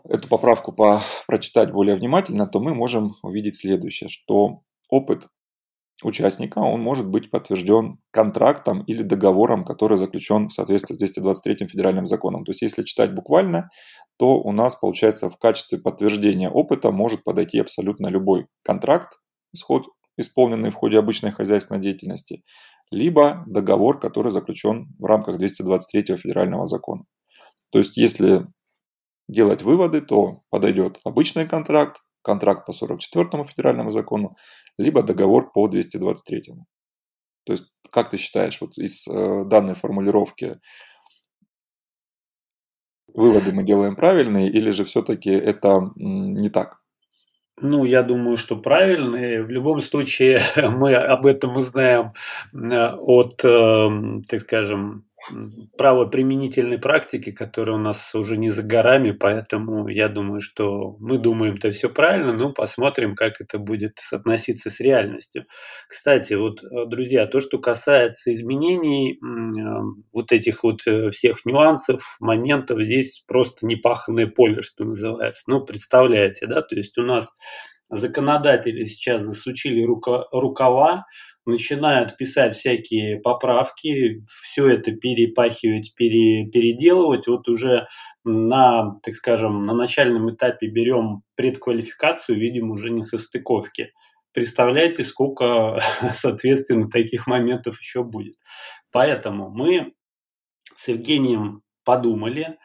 эту 0.09 0.29
поправку 0.29 0.73
по, 0.73 1.03
прочитать 1.27 1.71
более 1.71 1.95
внимательно, 1.95 2.47
то 2.47 2.61
мы 2.61 2.75
можем 2.75 3.13
увидеть 3.23 3.57
следующее, 3.57 4.09
что 4.09 4.61
опыт 4.89 5.27
участника, 6.03 6.61
он 6.61 6.81
может 6.81 7.11
быть 7.11 7.31
подтвержден 7.31 7.99
контрактом 8.11 8.83
или 8.83 9.03
договором, 9.03 9.65
который 9.65 9.99
заключен 9.99 10.49
в 10.49 10.53
соответствии 10.53 10.95
с 10.95 10.99
223 10.99 11.67
федеральным 11.67 12.07
законом. 12.07 12.45
То 12.45 12.51
есть, 12.51 12.63
если 12.63 12.85
читать 12.85 13.15
буквально, 13.15 13.69
то 14.17 14.41
у 14.41 14.53
нас, 14.53 14.77
получается, 14.77 15.29
в 15.29 15.37
качестве 15.39 15.79
подтверждения 15.79 16.49
опыта 16.49 16.93
может 16.93 17.25
подойти 17.25 17.59
абсолютно 17.59 18.09
любой 18.09 18.47
контракт, 18.63 19.19
исход 19.53 19.87
исполненный 20.19 20.71
в 20.71 20.75
ходе 20.75 20.99
обычной 20.99 21.31
хозяйственной 21.31 21.81
деятельности, 21.81 22.43
либо 22.91 23.45
договор, 23.47 23.99
который 23.99 24.31
заключен 24.31 24.89
в 24.99 25.05
рамках 25.05 25.39
223 25.39 26.17
федерального 26.17 26.67
закона. 26.67 27.05
То 27.71 27.79
есть, 27.79 27.97
если 27.97 28.47
делать 29.29 29.63
выводы, 29.63 30.01
то 30.01 30.43
подойдет 30.51 30.99
обычный 31.05 31.47
контракт, 31.47 32.03
контракт 32.23 32.67
по 32.67 32.73
44 32.73 33.45
федеральному 33.45 33.91
закону, 33.91 34.37
либо 34.79 35.03
договор 35.03 35.53
по 35.53 35.69
223. 35.69 36.55
То 37.45 37.53
есть, 37.53 37.65
как 37.91 38.11
ты 38.11 38.19
считаешь, 38.19 38.61
вот 38.61 38.77
из 38.79 39.07
э, 39.07 39.45
данной 39.47 39.75
формулировки 39.75 40.59
выводы 43.15 43.53
мы 43.53 43.65
делаем 43.65 43.97
правильные, 43.97 44.51
или 44.51 44.71
же 44.71 44.85
все-таки 44.85 45.31
это 45.31 45.91
не 45.97 46.51
так? 46.51 46.79
Ну, 47.61 47.85
я 47.85 48.03
думаю, 48.03 48.37
что 48.37 48.57
правильные. 48.57 49.43
В 49.43 49.51
любом 49.51 49.81
случае, 49.81 50.41
мы 50.57 50.95
об 50.95 51.27
этом 51.27 51.57
узнаем 51.57 52.13
э, 52.53 52.91
от, 52.97 53.45
эм, 53.45 54.23
так 54.23 54.41
скажем, 54.41 55.05
правоприменительной 55.77 56.79
практики, 56.79 57.31
которая 57.31 57.77
у 57.77 57.81
нас 57.81 58.15
уже 58.15 58.37
не 58.37 58.51
за 58.51 58.63
горами, 58.63 59.13
поэтому 59.13 59.89
я 59.89 60.09
думаю, 60.09 60.41
что 60.41 60.97
мы 60.99 61.19
думаем-то 61.19 61.71
все 61.71 61.89
правильно, 61.89 62.33
но 62.33 62.53
посмотрим, 62.53 63.15
как 63.15 63.41
это 63.41 63.59
будет 63.59 63.99
соотноситься 64.01 64.71
с 64.71 64.81
реальностью. 64.81 65.45
Кстати, 65.87 66.35
вот, 66.35 66.63
э, 66.63 66.87
друзья, 66.87 67.27
то, 67.27 67.41
что 67.41 67.59
касается 67.59 68.33
изменений, 68.33 69.15
э, 69.15 69.19
вот 70.15 70.33
этих 70.33 70.65
вот 70.65 70.87
э, 70.87 71.11
всех 71.11 71.45
нюансов, 71.45 72.17
моментов, 72.21 72.81
здесь 72.81 73.23
просто 73.27 73.67
непаханное 73.67 74.27
поле, 74.27 74.63
что 74.63 74.85
называется. 74.85 75.45
Ну, 75.47 75.65
представляете, 75.65 76.47
да, 76.47 76.63
то 76.63 76.75
есть 76.75 76.99
у 76.99 77.03
нас 77.03 77.35
законодатели 77.91 78.85
сейчас 78.85 79.23
засучили 79.23 79.83
рукава, 79.83 81.05
начинают 81.49 82.17
писать 82.17 82.55
всякие 82.55 83.21
поправки, 83.21 84.23
все 84.27 84.69
это 84.69 84.93
перепахивать, 84.93 85.95
пере, 85.97 86.47
переделывать. 86.49 87.27
Вот 87.27 87.49
уже 87.49 87.87
на, 88.25 88.99
так 89.03 89.15
скажем, 89.15 89.63
на 89.63 89.75
начальном 89.75 90.31
этапе 90.31 90.69
берем 90.69 91.23
предквалификацию, 91.37 92.39
видим 92.39 92.71
уже 92.71 92.91
не 92.91 93.03
со 93.03 93.19
стыковки. 93.19 93.93
Представляете, 94.33 95.03
сколько, 95.03 95.81
соответственно, 96.15 96.89
таких 96.89 97.27
моментов 97.27 97.81
еще 97.81 98.05
будет. 98.05 98.37
Поэтому 98.93 99.51
мы 99.51 99.93
с 100.77 100.89
Евгением 100.89 101.63
подумали, 101.85 102.59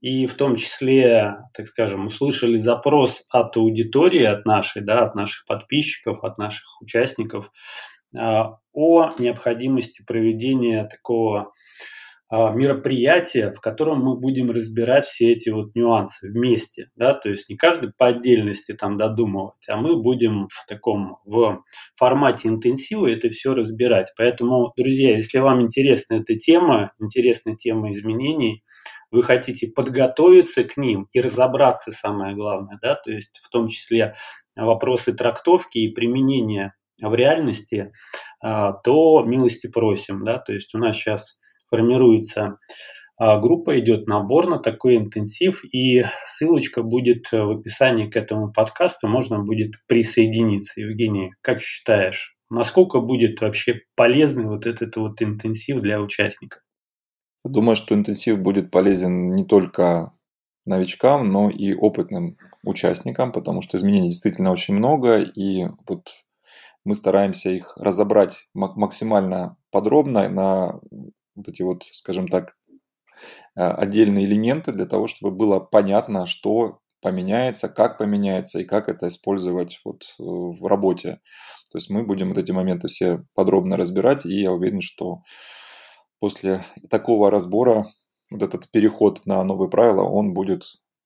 и 0.00 0.26
в 0.26 0.34
том 0.34 0.54
числе, 0.54 1.34
так 1.54 1.66
скажем, 1.66 2.06
услышали 2.06 2.58
запрос 2.58 3.24
от 3.30 3.56
аудитории, 3.56 4.22
от 4.22 4.46
нашей, 4.46 4.82
да, 4.82 5.04
от 5.04 5.16
наших 5.16 5.44
подписчиков, 5.46 6.22
от 6.22 6.38
наших 6.38 6.80
участников 6.80 7.50
о 8.14 9.10
необходимости 9.18 10.02
проведения 10.06 10.84
такого 10.84 11.52
а, 12.30 12.50
мероприятия, 12.50 13.52
в 13.52 13.60
котором 13.60 14.00
мы 14.00 14.14
будем 14.14 14.50
разбирать 14.50 15.06
все 15.06 15.32
эти 15.32 15.48
вот 15.48 15.74
нюансы 15.74 16.28
вместе, 16.28 16.90
да, 16.94 17.14
то 17.14 17.30
есть 17.30 17.48
не 17.48 17.56
каждый 17.56 17.90
по 17.96 18.08
отдельности 18.08 18.74
там 18.74 18.98
додумывать, 18.98 19.66
а 19.66 19.78
мы 19.78 19.96
будем 19.96 20.46
в 20.48 20.66
таком, 20.66 21.16
в 21.24 21.62
формате 21.94 22.48
интенсива 22.48 23.06
это 23.06 23.30
все 23.30 23.54
разбирать. 23.54 24.12
Поэтому, 24.18 24.74
друзья, 24.76 25.16
если 25.16 25.38
вам 25.38 25.62
интересна 25.62 26.16
эта 26.16 26.36
тема, 26.36 26.92
интересна 27.00 27.56
тема 27.56 27.92
изменений, 27.92 28.62
вы 29.10 29.22
хотите 29.22 29.68
подготовиться 29.68 30.64
к 30.64 30.76
ним 30.76 31.08
и 31.12 31.22
разобраться, 31.22 31.92
самое 31.92 32.34
главное, 32.34 32.78
да, 32.82 32.94
то 32.94 33.10
есть 33.10 33.40
в 33.42 33.48
том 33.48 33.68
числе 33.68 34.12
вопросы 34.54 35.14
трактовки 35.14 35.78
и 35.78 35.94
применения 35.94 36.74
в 37.00 37.14
реальности, 37.14 37.92
а, 38.42 38.72
то 38.72 39.22
милости 39.24 39.66
просим. 39.66 40.24
Да? 40.24 40.38
То 40.38 40.52
есть 40.52 40.74
у 40.74 40.78
нас 40.78 40.96
сейчас 40.96 41.38
формируется 41.70 42.58
а, 43.16 43.38
группа, 43.38 43.78
идет 43.78 44.06
набор 44.06 44.48
на 44.48 44.58
такой 44.58 44.96
интенсив, 44.96 45.62
и 45.64 46.04
ссылочка 46.24 46.82
будет 46.82 47.30
в 47.32 47.58
описании 47.58 48.08
к 48.08 48.16
этому 48.16 48.52
подкасту, 48.52 49.08
можно 49.08 49.42
будет 49.42 49.72
присоединиться. 49.86 50.80
Евгений, 50.80 51.32
как 51.42 51.60
считаешь, 51.60 52.36
насколько 52.50 53.00
будет 53.00 53.40
вообще 53.40 53.80
полезный 53.96 54.46
вот 54.46 54.66
этот 54.66 54.96
вот 54.96 55.20
интенсив 55.20 55.80
для 55.80 56.00
участников? 56.00 56.62
Думаю, 57.44 57.76
что 57.76 57.94
интенсив 57.94 58.40
будет 58.40 58.70
полезен 58.70 59.32
не 59.32 59.44
только 59.44 60.12
новичкам, 60.66 61.30
но 61.30 61.50
и 61.50 61.72
опытным 61.72 62.36
участникам, 62.62 63.32
потому 63.32 63.62
что 63.62 63.78
изменений 63.78 64.08
действительно 64.08 64.52
очень 64.52 64.74
много, 64.74 65.20
и 65.20 65.66
вот 65.86 66.08
мы 66.84 66.94
стараемся 66.94 67.50
их 67.50 67.76
разобрать 67.76 68.48
максимально 68.54 69.56
подробно 69.70 70.28
на 70.28 70.80
вот 71.34 71.48
эти 71.48 71.62
вот, 71.62 71.84
скажем 71.84 72.28
так, 72.28 72.54
э, 73.56 73.62
отдельные 73.62 74.26
элементы 74.26 74.72
для 74.72 74.86
того, 74.86 75.06
чтобы 75.06 75.34
было 75.34 75.60
понятно, 75.60 76.26
что 76.26 76.80
поменяется, 77.00 77.68
как 77.68 77.98
поменяется 77.98 78.60
и 78.60 78.64
как 78.64 78.88
это 78.88 79.08
использовать 79.08 79.80
вот 79.84 80.02
э, 80.18 80.22
в 80.22 80.66
работе. 80.66 81.20
То 81.70 81.78
есть 81.78 81.90
мы 81.90 82.04
будем 82.04 82.28
вот 82.28 82.38
эти 82.38 82.52
моменты 82.52 82.88
все 82.88 83.24
подробно 83.34 83.76
разбирать, 83.76 84.26
и 84.26 84.40
я 84.40 84.52
уверен, 84.52 84.80
что 84.80 85.22
после 86.18 86.64
такого 86.90 87.30
разбора 87.30 87.86
вот 88.30 88.42
этот 88.42 88.70
переход 88.70 89.24
на 89.26 89.42
новые 89.44 89.70
правила, 89.70 90.02
он 90.02 90.34
будет, 90.34 90.64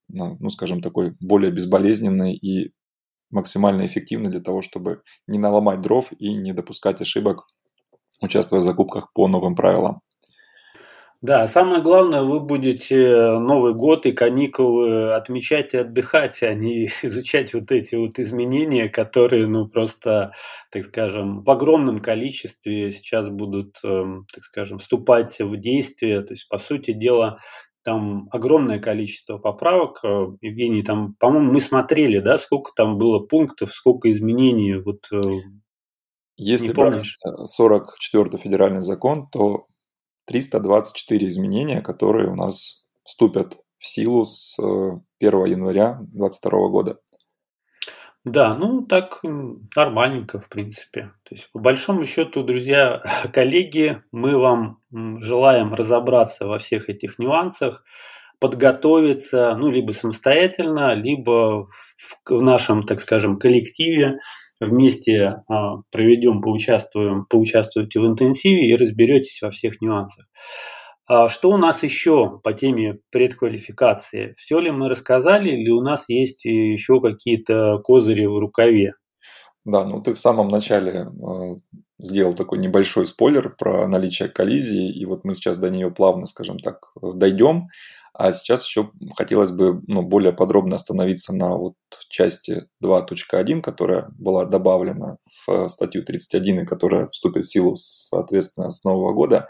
ну, 0.08 0.36
ну 0.40 0.50
скажем, 0.50 0.80
такой 0.80 1.14
более 1.20 1.52
безболезненный 1.52 2.34
и 2.34 2.72
максимально 3.32 3.84
эффективно 3.86 4.30
для 4.30 4.40
того, 4.40 4.62
чтобы 4.62 5.02
не 5.26 5.38
наломать 5.38 5.80
дров 5.80 6.12
и 6.18 6.34
не 6.34 6.52
допускать 6.52 7.00
ошибок, 7.00 7.48
участвуя 8.20 8.60
в 8.60 8.64
закупках 8.64 9.12
по 9.12 9.26
новым 9.26 9.56
правилам. 9.56 10.00
Да, 11.22 11.46
самое 11.46 11.80
главное, 11.80 12.22
вы 12.22 12.40
будете 12.40 13.38
Новый 13.38 13.74
год 13.74 14.06
и 14.06 14.12
каникулы 14.12 15.14
отмечать 15.14 15.72
и 15.72 15.76
отдыхать, 15.76 16.42
а 16.42 16.52
не 16.52 16.86
изучать 17.02 17.54
вот 17.54 17.70
эти 17.70 17.94
вот 17.94 18.18
изменения, 18.18 18.88
которые, 18.88 19.46
ну, 19.46 19.68
просто, 19.68 20.32
так 20.72 20.82
скажем, 20.82 21.42
в 21.42 21.48
огромном 21.48 21.98
количестве 21.98 22.90
сейчас 22.90 23.28
будут, 23.28 23.78
эм, 23.84 24.26
так 24.34 24.42
скажем, 24.42 24.78
вступать 24.78 25.38
в 25.38 25.56
действие. 25.58 26.22
То 26.22 26.32
есть, 26.32 26.48
по 26.48 26.58
сути 26.58 26.92
дела, 26.92 27.38
там 27.82 28.28
огромное 28.30 28.78
количество 28.78 29.38
поправок. 29.38 30.00
Э, 30.04 30.26
Евгений, 30.40 30.82
там, 30.82 31.14
по-моему, 31.14 31.52
мы 31.52 31.60
смотрели, 31.60 32.18
да, 32.18 32.38
сколько 32.38 32.72
там 32.74 32.98
было 32.98 33.18
пунктов, 33.18 33.72
сколько 33.72 34.10
изменений, 34.10 34.76
вот 34.76 35.08
э, 35.12 35.20
Если 36.36 36.68
не 36.68 36.74
помнишь? 36.74 37.18
44-й 37.26 38.38
федеральный 38.38 38.82
закон, 38.82 39.28
то 39.28 39.66
324 40.26 41.28
изменения, 41.28 41.80
которые 41.80 42.30
у 42.30 42.34
нас 42.34 42.84
вступят 43.04 43.56
в 43.78 43.86
силу 43.86 44.24
с 44.24 44.58
1 44.58 45.02
э, 45.20 45.48
января 45.48 45.98
2022 46.12 46.68
года. 46.68 46.98
Да, 48.24 48.54
ну 48.54 48.82
так 48.82 49.20
нормальненько, 49.74 50.38
в 50.38 50.48
принципе. 50.48 51.10
То 51.24 51.34
есть, 51.34 51.50
по 51.52 51.58
большому 51.58 52.06
счету, 52.06 52.44
друзья, 52.44 53.02
коллеги, 53.32 54.02
мы 54.12 54.38
вам 54.38 54.78
желаем 55.20 55.74
разобраться 55.74 56.46
во 56.46 56.58
всех 56.58 56.88
этих 56.88 57.18
нюансах, 57.18 57.84
подготовиться, 58.38 59.56
ну, 59.56 59.70
либо 59.70 59.92
самостоятельно, 59.92 60.94
либо 60.94 61.66
в, 62.28 62.42
нашем, 62.42 62.82
так 62.82 63.00
скажем, 63.00 63.38
коллективе 63.38 64.18
вместе 64.60 65.42
а, 65.48 65.76
проведем, 65.90 66.40
поучаствуем, 66.40 67.24
поучаствуйте 67.28 68.00
в 68.00 68.06
интенсиве 68.06 68.68
и 68.68 68.76
разберетесь 68.76 69.42
во 69.42 69.50
всех 69.50 69.80
нюансах. 69.80 70.26
А 71.06 71.28
что 71.28 71.50
у 71.50 71.56
нас 71.56 71.82
еще 71.82 72.40
по 72.42 72.52
теме 72.52 72.98
предквалификации? 73.10 74.34
Все 74.36 74.60
ли 74.60 74.70
мы 74.70 74.88
рассказали 74.88 75.50
или 75.50 75.70
у 75.70 75.80
нас 75.80 76.08
есть 76.08 76.44
еще 76.44 77.00
какие-то 77.00 77.78
козыри 77.78 78.26
в 78.26 78.38
рукаве? 78.38 78.94
Да, 79.64 79.84
ну 79.84 80.00
ты 80.00 80.14
в 80.14 80.20
самом 80.20 80.48
начале 80.48 81.06
э, 81.06 81.56
сделал 81.98 82.34
такой 82.34 82.58
небольшой 82.58 83.06
спойлер 83.06 83.54
про 83.56 83.86
наличие 83.86 84.28
коллизии, 84.28 84.92
и 84.92 85.04
вот 85.06 85.24
мы 85.24 85.34
сейчас 85.34 85.56
до 85.56 85.70
нее 85.70 85.90
плавно, 85.90 86.26
скажем 86.26 86.58
так, 86.58 86.92
дойдем. 87.00 87.68
А 88.14 88.32
сейчас 88.32 88.66
еще 88.66 88.90
хотелось 89.16 89.52
бы 89.52 89.80
ну, 89.86 90.02
более 90.02 90.32
подробно 90.32 90.76
остановиться 90.76 91.34
на 91.34 91.56
вот 91.56 91.74
части 92.10 92.66
2.1, 92.82 93.62
которая 93.62 94.08
была 94.18 94.44
добавлена 94.44 95.16
в 95.46 95.68
статью 95.68 96.04
31 96.04 96.60
и 96.60 96.66
которая 96.66 97.08
вступит 97.08 97.44
в 97.44 97.50
силу, 97.50 97.74
соответственно, 97.76 98.70
с 98.70 98.84
нового 98.84 99.14
года. 99.14 99.48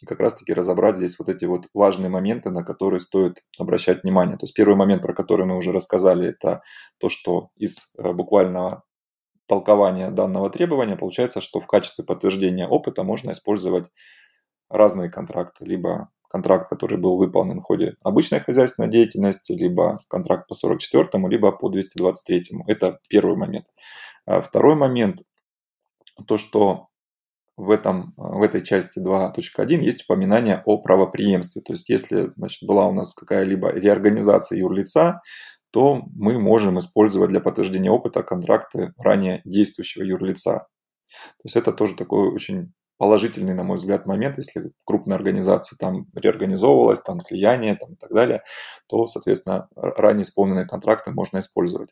И 0.00 0.06
как 0.06 0.20
раз-таки 0.20 0.52
разобрать 0.52 0.96
здесь 0.96 1.18
вот 1.18 1.28
эти 1.28 1.44
вот 1.44 1.66
важные 1.74 2.08
моменты, 2.08 2.50
на 2.50 2.62
которые 2.62 3.00
стоит 3.00 3.42
обращать 3.58 4.02
внимание. 4.04 4.36
То 4.36 4.44
есть 4.44 4.54
первый 4.54 4.76
момент, 4.76 5.02
про 5.02 5.12
который 5.12 5.44
мы 5.44 5.56
уже 5.56 5.72
рассказали, 5.72 6.28
это 6.28 6.62
то, 6.98 7.08
что 7.08 7.50
из 7.56 7.92
э, 7.98 8.12
буквального 8.12 8.84
толкования 9.46 10.10
данного 10.10 10.50
требования 10.50 10.96
получается, 10.96 11.40
что 11.40 11.60
в 11.60 11.66
качестве 11.66 12.04
подтверждения 12.04 12.68
опыта 12.68 13.02
можно 13.02 13.32
использовать 13.32 13.90
разные 14.68 15.10
контракты, 15.10 15.64
либо 15.64 16.10
контракт, 16.28 16.68
который 16.68 16.98
был 16.98 17.16
выполнен 17.16 17.60
в 17.60 17.64
ходе 17.64 17.96
обычной 18.04 18.40
хозяйственной 18.40 18.90
деятельности, 18.90 19.52
либо 19.52 19.98
контракт 20.08 20.46
по 20.46 20.54
44, 20.54 21.26
либо 21.28 21.50
по 21.52 21.70
223. 21.70 22.64
Это 22.66 23.00
первый 23.08 23.36
момент. 23.36 23.66
А 24.26 24.42
второй 24.42 24.76
момент, 24.76 25.22
то, 26.26 26.36
что 26.36 26.87
в, 27.58 27.70
этом, 27.70 28.14
в 28.16 28.42
этой 28.42 28.62
части 28.62 29.00
2.1 29.00 29.80
есть 29.80 30.04
упоминание 30.04 30.62
о 30.64 30.78
правоприемстве. 30.78 31.60
То 31.60 31.72
есть, 31.72 31.88
если 31.88 32.30
значит, 32.36 32.66
была 32.66 32.86
у 32.86 32.92
нас 32.92 33.14
какая-либо 33.14 33.72
реорганизация 33.72 34.58
юрлица, 34.58 35.20
то 35.70 36.02
мы 36.14 36.38
можем 36.38 36.78
использовать 36.78 37.30
для 37.30 37.40
подтверждения 37.40 37.90
опыта 37.90 38.22
контракты 38.22 38.92
ранее 38.96 39.42
действующего 39.44 40.04
юрлица. 40.04 40.68
То 41.08 41.44
есть 41.44 41.56
это 41.56 41.72
тоже 41.72 41.96
такой 41.96 42.28
очень 42.28 42.72
положительный, 42.96 43.54
на 43.54 43.64
мой 43.64 43.76
взгляд, 43.76 44.06
момент, 44.06 44.38
если 44.38 44.70
крупная 44.84 45.16
организация 45.16 45.76
там 45.78 46.06
реорганизовывалась, 46.14 47.00
там 47.00 47.20
слияние 47.20 47.74
там, 47.74 47.94
и 47.94 47.96
так 47.96 48.12
далее, 48.12 48.42
то, 48.88 49.06
соответственно, 49.06 49.68
ранее 49.74 50.22
исполненные 50.22 50.66
контракты 50.66 51.10
можно 51.10 51.38
использовать. 51.38 51.90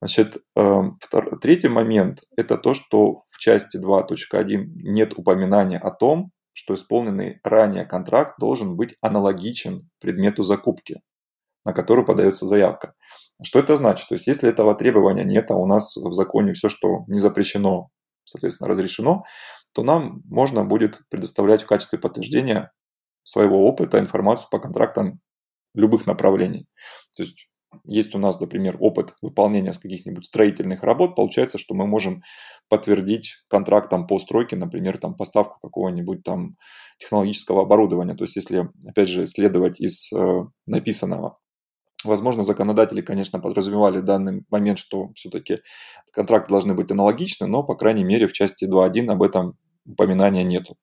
Значит, 0.00 0.38
эм, 0.56 0.98
втор... 1.00 1.38
третий 1.40 1.68
момент– 1.68 2.22
это 2.36 2.56
то, 2.56 2.74
что 2.74 3.22
в 3.30 3.38
части 3.38 3.78
2.1 3.78 4.64
нет 4.82 5.14
упоминания 5.16 5.78
о 5.78 5.90
том, 5.90 6.30
что 6.52 6.74
исполненный 6.74 7.40
ранее 7.42 7.84
контракт 7.84 8.34
должен 8.38 8.76
быть 8.76 8.96
аналогичен 9.00 9.90
предмету 10.00 10.42
закупки, 10.42 11.00
на 11.64 11.72
который 11.72 12.04
подается 12.04 12.46
заявка. 12.46 12.94
Что 13.42 13.58
это 13.60 13.76
значит? 13.76 14.08
То 14.08 14.14
есть, 14.14 14.26
если 14.26 14.48
этого 14.48 14.74
требования 14.74 15.24
нет, 15.24 15.50
а 15.50 15.54
у 15.54 15.66
нас 15.66 15.96
в 15.96 16.12
законе 16.12 16.52
все, 16.52 16.68
что 16.68 17.04
не 17.06 17.18
запрещено, 17.18 17.90
соответственно, 18.24 18.68
разрешено, 18.68 19.24
то 19.72 19.82
нам 19.82 20.22
можно 20.24 20.64
будет 20.64 21.00
предоставлять 21.10 21.62
в 21.62 21.66
качестве 21.66 21.98
подтверждения 21.98 22.72
своего 23.22 23.66
опыта 23.66 23.98
информацию 23.98 24.48
по 24.50 24.58
контрактам 24.58 25.20
любых 25.74 26.06
направлений. 26.06 26.66
То 27.14 27.22
есть 27.22 27.48
есть 27.84 28.14
у 28.14 28.18
нас, 28.18 28.40
например, 28.40 28.76
опыт 28.80 29.14
выполнения 29.22 29.72
с 29.72 29.78
каких-нибудь 29.78 30.26
строительных 30.26 30.82
работ, 30.82 31.16
получается, 31.16 31.58
что 31.58 31.74
мы 31.74 31.86
можем 31.86 32.22
подтвердить 32.68 33.36
контрактом 33.48 34.06
по 34.06 34.18
стройке, 34.18 34.56
например, 34.56 34.98
там 34.98 35.14
поставку 35.14 35.58
какого-нибудь 35.60 36.22
там 36.22 36.56
технологического 36.98 37.62
оборудования. 37.62 38.14
То 38.14 38.24
есть, 38.24 38.36
если, 38.36 38.68
опять 38.86 39.08
же, 39.08 39.26
следовать 39.26 39.80
из 39.80 40.12
э, 40.12 40.44
написанного. 40.66 41.38
Возможно, 42.04 42.44
законодатели, 42.44 43.00
конечно, 43.00 43.40
подразумевали 43.40 44.00
данный 44.00 44.44
момент, 44.50 44.78
что 44.78 45.12
все-таки 45.14 45.60
контракты 46.12 46.50
должны 46.50 46.74
быть 46.74 46.92
аналогичны, 46.92 47.46
но, 47.46 47.64
по 47.64 47.74
крайней 47.74 48.04
мере, 48.04 48.28
в 48.28 48.32
части 48.32 48.66
2.1 48.66 49.10
об 49.10 49.22
этом 49.22 49.58
упоминания 49.84 50.44
нету. 50.44 50.76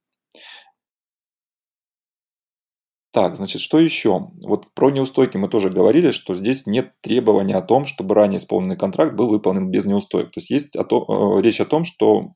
Так, 3.15 3.37
значит, 3.37 3.61
что 3.61 3.79
еще? 3.79 4.29
Вот 4.43 4.73
про 4.73 4.91
неустойки 4.91 5.37
мы 5.37 5.47
тоже 5.47 5.69
говорили, 5.69 6.11
что 6.11 6.35
здесь 6.35 6.67
нет 6.67 6.91
требования 6.99 7.55
о 7.55 7.61
том, 7.61 7.85
чтобы 7.85 8.13
ранее 8.13 8.39
исполненный 8.39 8.75
контракт 8.75 9.15
был 9.15 9.29
выполнен 9.29 9.71
без 9.71 9.85
неустоек. 9.85 10.31
То 10.31 10.39
есть 10.39 10.49
есть 10.49 10.75
о 10.75 10.83
то, 10.83 11.37
э, 11.37 11.41
речь 11.41 11.61
о 11.61 11.65
том, 11.65 11.85
что 11.85 12.33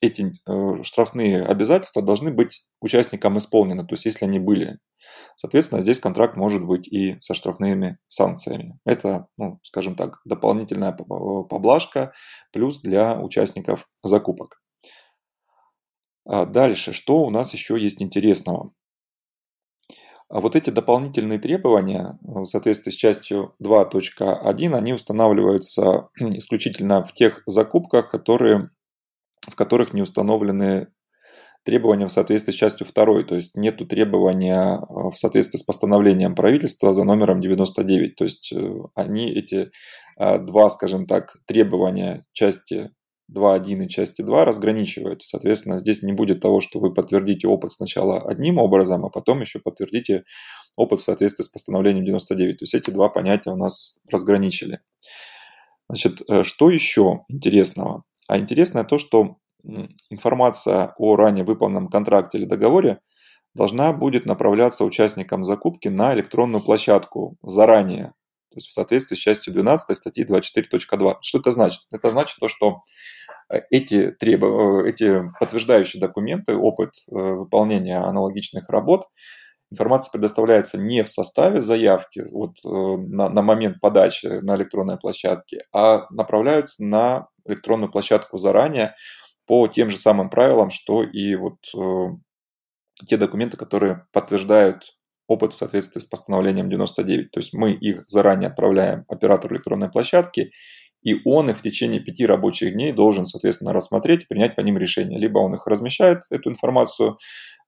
эти 0.00 0.32
э, 0.48 0.82
штрафные 0.82 1.44
обязательства 1.44 2.02
должны 2.02 2.32
быть 2.32 2.66
участникам 2.80 3.38
исполнены, 3.38 3.86
то 3.86 3.92
есть 3.92 4.04
если 4.04 4.24
они 4.24 4.40
были. 4.40 4.80
Соответственно, 5.36 5.80
здесь 5.80 6.00
контракт 6.00 6.36
может 6.36 6.66
быть 6.66 6.88
и 6.88 7.16
со 7.20 7.32
штрафными 7.32 7.98
санкциями. 8.08 8.80
Это, 8.84 9.28
ну, 9.36 9.60
скажем 9.62 9.94
так, 9.94 10.22
дополнительная 10.24 10.90
поблажка 10.90 12.12
плюс 12.52 12.80
для 12.80 13.16
участников 13.20 13.86
закупок. 14.02 14.60
А 16.24 16.46
дальше, 16.46 16.92
что 16.92 17.18
у 17.18 17.30
нас 17.30 17.54
еще 17.54 17.78
есть 17.80 18.02
интересного? 18.02 18.72
А 20.30 20.40
вот 20.40 20.54
эти 20.54 20.70
дополнительные 20.70 21.40
требования 21.40 22.18
в 22.22 22.44
соответствии 22.44 22.92
с 22.92 22.94
частью 22.94 23.56
2.1, 23.60 24.74
они 24.76 24.92
устанавливаются 24.92 26.08
исключительно 26.18 27.02
в 27.02 27.12
тех 27.12 27.42
закупках, 27.46 28.08
которые, 28.08 28.70
в 29.48 29.56
которых 29.56 29.92
не 29.92 30.02
установлены 30.02 30.86
требования 31.64 32.06
в 32.06 32.12
соответствии 32.12 32.52
с 32.52 32.56
частью 32.56 32.86
2, 32.86 33.24
то 33.24 33.34
есть 33.34 33.56
нет 33.56 33.76
требования 33.88 34.80
в 34.88 35.14
соответствии 35.14 35.58
с 35.58 35.64
постановлением 35.64 36.36
правительства 36.36 36.94
за 36.94 37.02
номером 37.02 37.40
99. 37.40 38.14
То 38.14 38.24
есть 38.24 38.52
э, 38.52 38.72
они, 38.94 39.30
эти 39.30 39.70
два, 40.16 40.68
скажем 40.68 41.06
так, 41.06 41.38
требования 41.46 42.24
части 42.32 42.90
2.1 43.34 43.84
и 43.84 43.88
части 43.88 44.22
2 44.22 44.44
разграничивают. 44.44 45.22
Соответственно, 45.22 45.78
здесь 45.78 46.02
не 46.02 46.12
будет 46.12 46.40
того, 46.40 46.60
что 46.60 46.80
вы 46.80 46.92
подтвердите 46.92 47.46
опыт 47.48 47.72
сначала 47.72 48.20
одним 48.20 48.58
образом, 48.58 49.04
а 49.04 49.10
потом 49.10 49.40
еще 49.40 49.60
подтвердите 49.60 50.24
опыт 50.76 51.00
в 51.00 51.04
соответствии 51.04 51.44
с 51.44 51.48
постановлением 51.48 52.04
99. 52.04 52.58
То 52.58 52.62
есть 52.64 52.74
эти 52.74 52.90
два 52.90 53.08
понятия 53.08 53.50
у 53.50 53.56
нас 53.56 53.98
разграничили. 54.10 54.80
Значит, 55.88 56.22
э, 56.28 56.44
что 56.44 56.70
еще 56.70 57.24
интересного? 57.28 58.04
А 58.28 58.38
интересное 58.38 58.84
то, 58.84 58.98
что 58.98 59.36
информация 60.08 60.94
о 60.98 61.16
ранее 61.16 61.44
выполненном 61.44 61.88
контракте 61.88 62.38
или 62.38 62.44
договоре 62.44 63.00
должна 63.54 63.92
будет 63.92 64.26
направляться 64.26 64.84
участникам 64.84 65.42
закупки 65.42 65.88
на 65.88 66.14
электронную 66.14 66.64
площадку 66.64 67.36
заранее, 67.42 68.14
то 68.50 68.56
есть 68.56 68.68
в 68.68 68.72
соответствии 68.72 69.14
с 69.16 69.20
частью 69.20 69.52
12 69.52 69.96
статьи 69.96 70.24
24.2. 70.24 71.16
Что 71.22 71.38
это 71.38 71.50
значит? 71.52 71.82
Это 71.92 72.10
значит 72.10 72.36
то, 72.40 72.48
что 72.48 72.82
э, 73.48 73.60
эти, 73.70 74.10
треб... 74.10 74.42
Э, 74.42 74.88
эти 74.88 75.22
подтверждающие 75.38 76.00
документы, 76.00 76.56
опыт 76.56 76.90
э, 77.08 77.14
выполнения 77.14 77.98
аналогичных 77.98 78.68
работ, 78.68 79.06
информация 79.70 80.10
предоставляется 80.10 80.78
не 80.78 81.04
в 81.04 81.08
составе 81.08 81.60
заявки 81.60 82.24
вот, 82.32 82.56
на, 82.64 83.28
на 83.28 83.42
момент 83.42 83.80
подачи 83.80 84.26
на 84.26 84.56
электронной 84.56 84.98
площадке, 84.98 85.64
а 85.72 86.06
направляются 86.10 86.84
на 86.84 87.28
электронную 87.46 87.88
площадку 87.88 88.36
заранее 88.36 88.96
по 89.46 89.68
тем 89.68 89.90
же 89.90 89.96
самым 89.96 90.28
правилам, 90.28 90.70
что 90.70 91.04
и 91.04 91.36
вот 91.36 91.58
те 93.06 93.16
документы, 93.16 93.56
которые 93.56 94.06
подтверждают 94.12 94.96
опыт 95.30 95.52
в 95.52 95.56
соответствии 95.56 96.00
с 96.00 96.06
постановлением 96.06 96.68
99. 96.68 97.30
То 97.30 97.38
есть 97.38 97.54
мы 97.54 97.72
их 97.72 98.04
заранее 98.08 98.48
отправляем 98.48 99.04
оператору 99.08 99.54
электронной 99.54 99.88
площадки, 99.88 100.50
и 101.02 101.20
он 101.24 101.48
их 101.48 101.58
в 101.58 101.62
течение 101.62 102.00
пяти 102.00 102.26
рабочих 102.26 102.72
дней 102.72 102.92
должен, 102.92 103.26
соответственно, 103.26 103.72
рассмотреть 103.72 104.24
и 104.24 104.26
принять 104.26 104.56
по 104.56 104.60
ним 104.60 104.76
решение. 104.76 105.20
Либо 105.20 105.38
он 105.38 105.54
их 105.54 105.66
размещает, 105.68 106.22
эту 106.30 106.50
информацию 106.50 107.16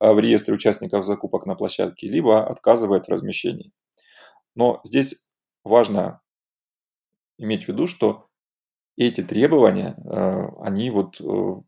а, 0.00 0.12
в 0.12 0.18
реестре 0.18 0.54
участников 0.54 1.06
закупок 1.06 1.46
на 1.46 1.54
площадке, 1.54 2.08
либо 2.08 2.44
отказывает 2.44 3.06
в 3.06 3.10
размещении. 3.10 3.70
Но 4.56 4.80
здесь 4.84 5.30
важно 5.62 6.20
иметь 7.38 7.66
в 7.66 7.68
виду, 7.68 7.86
что 7.86 8.26
эти 8.96 9.22
требования, 9.22 9.94
а, 10.04 10.48
они 10.60 10.90
вот 10.90 11.20
э, 11.20 11.62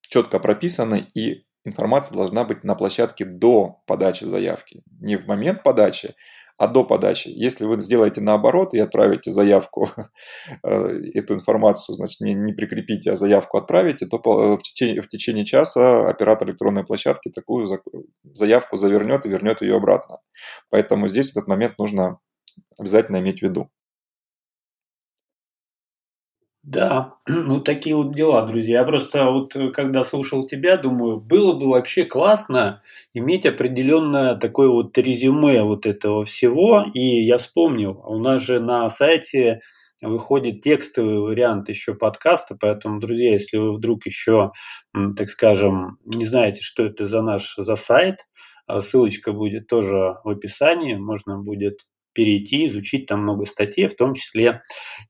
четко 0.00 0.40
прописаны, 0.40 1.06
и 1.14 1.44
информация 1.68 2.16
должна 2.16 2.44
быть 2.44 2.64
на 2.64 2.74
площадке 2.74 3.24
до 3.24 3.80
подачи 3.86 4.24
заявки. 4.24 4.82
Не 5.00 5.16
в 5.16 5.26
момент 5.26 5.62
подачи, 5.62 6.14
а 6.58 6.66
до 6.66 6.84
подачи. 6.84 7.28
Если 7.28 7.64
вы 7.64 7.80
сделаете 7.80 8.20
наоборот 8.20 8.74
и 8.74 8.80
отправите 8.80 9.30
заявку, 9.30 9.88
э, 10.64 11.00
эту 11.14 11.34
информацию, 11.34 11.94
значит, 11.94 12.20
не, 12.20 12.34
не 12.34 12.52
прикрепите, 12.52 13.12
а 13.12 13.14
заявку 13.14 13.58
отправите, 13.58 14.06
то 14.06 14.18
в 14.18 14.62
течение, 14.62 15.00
в 15.00 15.08
течение 15.08 15.44
часа 15.44 16.08
оператор 16.08 16.48
электронной 16.48 16.84
площадки 16.84 17.30
такую 17.30 17.68
заявку 18.24 18.76
завернет 18.76 19.24
и 19.24 19.28
вернет 19.28 19.62
ее 19.62 19.76
обратно. 19.76 20.18
Поэтому 20.68 21.06
здесь 21.06 21.30
этот 21.30 21.46
момент 21.46 21.78
нужно 21.78 22.18
обязательно 22.76 23.18
иметь 23.18 23.38
в 23.38 23.42
виду. 23.42 23.70
Да, 26.64 27.14
ну 27.28 27.60
такие 27.60 27.94
вот 27.96 28.14
дела, 28.14 28.42
друзья. 28.46 28.80
Я 28.80 28.84
просто 28.84 29.24
вот 29.30 29.54
э, 29.56 29.70
когда 29.70 30.02
слушал 30.04 30.42
тебя, 30.46 30.76
думаю, 30.76 31.18
было 31.20 31.52
бы 31.54 31.68
вообще 31.68 32.04
классно 32.04 32.82
иметь 33.14 33.46
определенное 33.46 34.34
такое 34.34 34.68
вот 34.68 34.96
резюме 34.98 35.62
вот 35.62 35.86
этого 35.86 36.24
всего. 36.24 36.84
И 36.94 37.00
я 37.22 37.38
вспомнил, 37.38 38.02
у 38.04 38.18
нас 38.18 38.40
же 38.42 38.60
на 38.60 38.88
сайте 38.90 39.60
выходит 40.02 40.60
текстовый 40.60 41.18
вариант 41.20 41.68
еще 41.68 41.94
подкаста, 41.94 42.56
поэтому, 42.60 43.00
друзья, 43.00 43.32
если 43.32 43.56
вы 43.56 43.72
вдруг 43.72 44.06
еще, 44.06 44.52
так 45.16 45.28
скажем, 45.28 45.98
не 46.04 46.24
знаете, 46.24 46.62
что 46.62 46.84
это 46.84 47.04
за 47.06 47.20
наш 47.22 47.54
за 47.56 47.74
сайт, 47.74 48.18
а 48.66 48.80
ссылочка 48.80 49.32
будет 49.32 49.66
тоже 49.66 50.16
в 50.22 50.28
описании, 50.28 50.94
можно 50.94 51.38
будет 51.38 51.80
перейти, 52.18 52.66
изучить 52.66 53.06
там 53.06 53.20
много 53.20 53.46
статей, 53.46 53.86
в 53.86 53.94
том 53.94 54.12
числе 54.12 54.62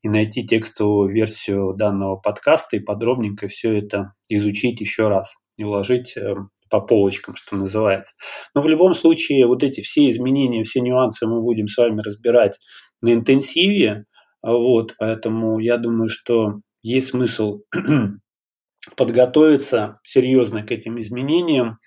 и 0.03 0.11
найти 0.11 0.47
текстовую 0.47 1.11
версию 1.11 1.73
данного 1.73 2.17
подкаста 2.17 2.77
и 2.77 2.81
подробненько 2.81 3.49
все 3.49 3.79
это 3.79 4.13
изучить 4.29 4.83
еще 4.83 5.09
раз 5.09 5.37
и 5.57 5.65
уложить 5.65 6.19
э, 6.19 6.35
по 6.69 6.83
полочкам, 6.83 7.35
что 7.35 7.57
называется. 7.57 8.15
Но 8.55 8.61
в 8.61 8.69
любом 8.69 8.93
случае 8.93 9.47
вот 9.47 9.63
эти 9.63 9.81
все 9.81 10.11
изменения, 10.11 10.65
все 10.65 10.83
нюансы 10.83 11.27
мы 11.27 11.41
будем 11.41 11.67
с 11.67 11.79
вами 11.79 12.03
разбирать 12.03 12.59
на 13.01 13.15
интенсиве. 13.15 14.05
Вот, 14.43 14.95
поэтому 14.99 15.61
я 15.61 15.79
думаю, 15.79 16.11
что 16.11 16.61
есть 16.83 17.09
смысл 17.09 17.61
подготовиться 18.99 19.99
серьезно 20.05 20.63
к 20.63 20.73
этим 20.73 21.01
изменениям. 21.01 21.79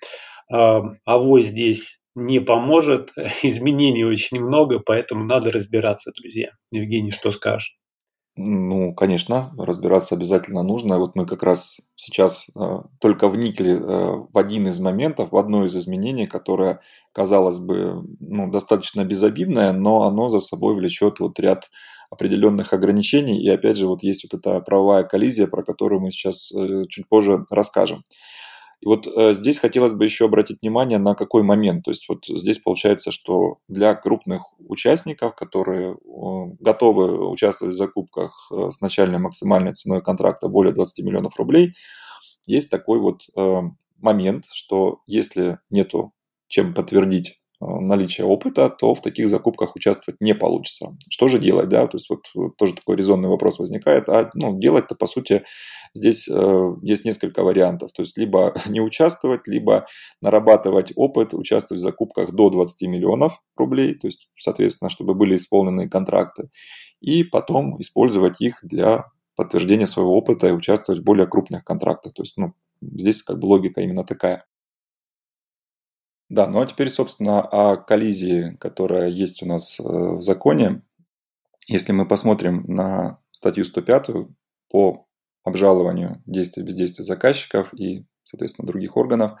А, 0.52 0.82
а 1.06 1.38
здесь 1.38 2.01
не 2.14 2.40
поможет. 2.40 3.12
Изменений 3.42 4.04
очень 4.04 4.40
много, 4.40 4.78
поэтому 4.78 5.24
надо 5.24 5.50
разбираться, 5.50 6.12
друзья. 6.16 6.50
Евгений, 6.70 7.10
что 7.10 7.30
скажешь? 7.30 7.78
Ну, 8.34 8.94
конечно, 8.94 9.52
разбираться 9.58 10.14
обязательно 10.14 10.62
нужно. 10.62 10.98
Вот 10.98 11.16
мы 11.16 11.26
как 11.26 11.42
раз 11.42 11.76
сейчас 11.96 12.46
э, 12.56 12.78
только 12.98 13.28
вникли 13.28 13.72
э, 13.72 14.26
в 14.32 14.38
один 14.38 14.68
из 14.68 14.80
моментов, 14.80 15.32
в 15.32 15.36
одно 15.36 15.66
из 15.66 15.76
изменений, 15.76 16.24
которое, 16.24 16.80
казалось 17.12 17.58
бы, 17.58 18.02
ну, 18.20 18.50
достаточно 18.50 19.04
безобидное, 19.04 19.72
но 19.72 20.04
оно 20.04 20.30
за 20.30 20.40
собой 20.40 20.74
влечет 20.74 21.20
вот 21.20 21.38
ряд 21.40 21.68
определенных 22.10 22.72
ограничений. 22.72 23.42
И 23.42 23.50
опять 23.50 23.76
же, 23.76 23.86
вот 23.86 24.02
есть 24.02 24.24
вот 24.24 24.38
эта 24.38 24.60
правовая 24.60 25.04
коллизия, 25.04 25.46
про 25.46 25.62
которую 25.62 26.00
мы 26.00 26.10
сейчас 26.10 26.50
э, 26.52 26.84
чуть 26.88 27.06
позже 27.10 27.44
расскажем. 27.50 28.04
И 28.82 28.86
вот 28.86 29.06
э, 29.06 29.32
здесь 29.32 29.60
хотелось 29.60 29.92
бы 29.92 30.04
еще 30.04 30.24
обратить 30.24 30.58
внимание 30.60 30.98
на 30.98 31.14
какой 31.14 31.44
момент. 31.44 31.84
То 31.84 31.92
есть 31.92 32.08
вот 32.08 32.26
здесь 32.26 32.58
получается, 32.58 33.12
что 33.12 33.58
для 33.68 33.94
крупных 33.94 34.42
участников, 34.58 35.36
которые 35.36 35.96
готовы 36.58 37.30
участвовать 37.30 37.74
в 37.74 37.78
закупках 37.78 38.50
э, 38.50 38.70
с 38.70 38.80
начальной 38.80 39.20
максимальной 39.20 39.72
ценой 39.72 40.02
контракта 40.02 40.48
более 40.48 40.74
20 40.74 41.04
миллионов 41.04 41.36
рублей, 41.36 41.74
есть 42.44 42.72
такой 42.72 42.98
вот 42.98 43.22
э, 43.36 43.60
момент, 43.98 44.46
что 44.52 44.98
если 45.06 45.60
нету 45.70 46.12
чем 46.48 46.74
подтвердить 46.74 47.41
Э, 47.62 47.80
наличия 47.80 48.24
опыта, 48.24 48.70
то 48.70 48.94
в 48.94 49.00
таких 49.00 49.28
закупках 49.28 49.76
участвовать 49.76 50.20
не 50.20 50.34
получится. 50.34 50.96
Что 51.10 51.28
же 51.28 51.38
делать, 51.38 51.68
да? 51.68 51.86
То 51.86 51.96
есть 51.96 52.10
вот 52.10 52.26
тоже 52.56 52.74
такой 52.74 52.96
резонный 52.96 53.28
вопрос 53.28 53.58
возникает. 53.58 54.08
А 54.08 54.30
ну, 54.34 54.58
делать-то, 54.58 54.94
по 54.94 55.06
сути, 55.06 55.44
здесь 55.94 56.28
э, 56.28 56.74
есть 56.82 57.04
несколько 57.04 57.44
вариантов. 57.44 57.92
То 57.92 58.02
есть 58.02 58.16
либо 58.18 58.54
не 58.66 58.80
участвовать, 58.80 59.46
либо 59.46 59.86
нарабатывать 60.20 60.92
опыт, 60.96 61.34
участвовать 61.34 61.80
в 61.80 61.84
закупках 61.84 62.32
до 62.32 62.50
20 62.50 62.88
миллионов 62.88 63.40
рублей, 63.56 63.94
то 63.94 64.06
есть, 64.08 64.28
соответственно, 64.36 64.90
чтобы 64.90 65.14
были 65.14 65.36
исполнены 65.36 65.88
контракты, 65.88 66.48
и 67.00 67.22
потом 67.22 67.80
использовать 67.80 68.40
их 68.40 68.60
для 68.62 69.06
подтверждения 69.36 69.86
своего 69.86 70.16
опыта 70.16 70.48
и 70.48 70.52
участвовать 70.52 71.00
в 71.00 71.04
более 71.04 71.26
крупных 71.26 71.64
контрактах. 71.64 72.12
То 72.12 72.22
есть, 72.22 72.36
ну, 72.36 72.54
здесь 72.80 73.22
как 73.22 73.38
бы 73.38 73.46
логика 73.46 73.80
именно 73.80 74.04
такая. 74.04 74.44
Да, 76.32 76.46
ну 76.46 76.62
а 76.62 76.66
теперь, 76.66 76.88
собственно, 76.88 77.42
о 77.42 77.76
коллизии, 77.76 78.56
которая 78.58 79.10
есть 79.10 79.42
у 79.42 79.46
нас 79.46 79.78
э, 79.78 79.82
в 79.82 80.22
законе. 80.22 80.80
Если 81.68 81.92
мы 81.92 82.08
посмотрим 82.08 82.64
на 82.68 83.18
статью 83.30 83.64
105 83.64 84.08
по 84.70 85.06
обжалованию 85.44 86.22
действий 86.24 86.62
бездействия 86.62 87.04
заказчиков 87.04 87.74
и, 87.74 88.06
соответственно, 88.22 88.66
других 88.66 88.96
органов, 88.96 89.38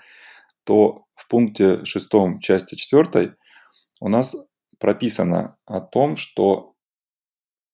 то 0.64 1.06
в 1.14 1.28
пункте 1.28 1.82
6 1.82 2.10
части 2.42 2.74
4 2.74 3.36
у 4.02 4.08
нас 4.10 4.36
прописано 4.78 5.56
о 5.64 5.80
том, 5.80 6.18
что 6.18 6.74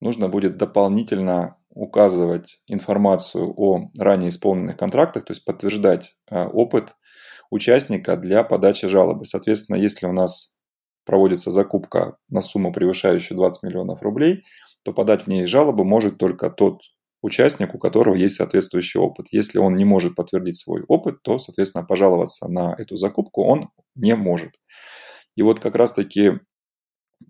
нужно 0.01 0.29
будет 0.29 0.59
дополнительно 0.59 1.57
указывать 1.71 2.63
информацию 2.69 3.53
о 3.57 3.91
ранее 3.99 4.29
исполненных 4.29 4.77
контрактах, 4.77 5.25
то 5.25 5.33
есть 5.33 5.45
подтверждать 5.45 6.17
э, 6.31 6.45
опыт 6.45 6.95
участника 7.51 8.17
для 8.17 8.45
подачи 8.45 8.89
жалобы. 8.89 9.25
Соответственно, 9.25 9.77
если 9.77 10.07
у 10.07 10.13
нас 10.13 10.59
проводится 11.05 11.51
закупка 11.51 12.19
на 12.29 12.41
сумму, 12.41 12.73
превышающую 12.73 13.37
20 13.37 13.63
миллионов 13.63 14.03
рублей, 14.03 14.45
то 14.83 14.93
подать 14.93 15.25
в 15.25 15.27
ней 15.27 15.47
жалобу 15.47 15.85
может 15.85 16.19
только 16.19 16.51
тот 16.51 16.83
участник, 17.23 17.75
у 17.75 17.79
которого 17.79 18.15
есть 18.15 18.37
соответствующий 18.37 19.01
опыт. 19.01 19.27
Если 19.31 19.59
он 19.59 19.75
не 19.75 19.85
может 19.85 20.15
подтвердить 20.15 20.57
свой 20.57 20.85
опыт, 20.87 21.23
то, 21.23 21.39
соответственно, 21.39 21.85
пожаловаться 21.85 22.49
на 22.49 22.75
эту 22.79 22.97
закупку 22.97 23.45
он 23.45 23.71
не 23.95 24.15
может. 24.15 24.53
И 25.37 25.43
вот 25.43 25.61
как 25.61 25.77
раз-таки 25.77 26.41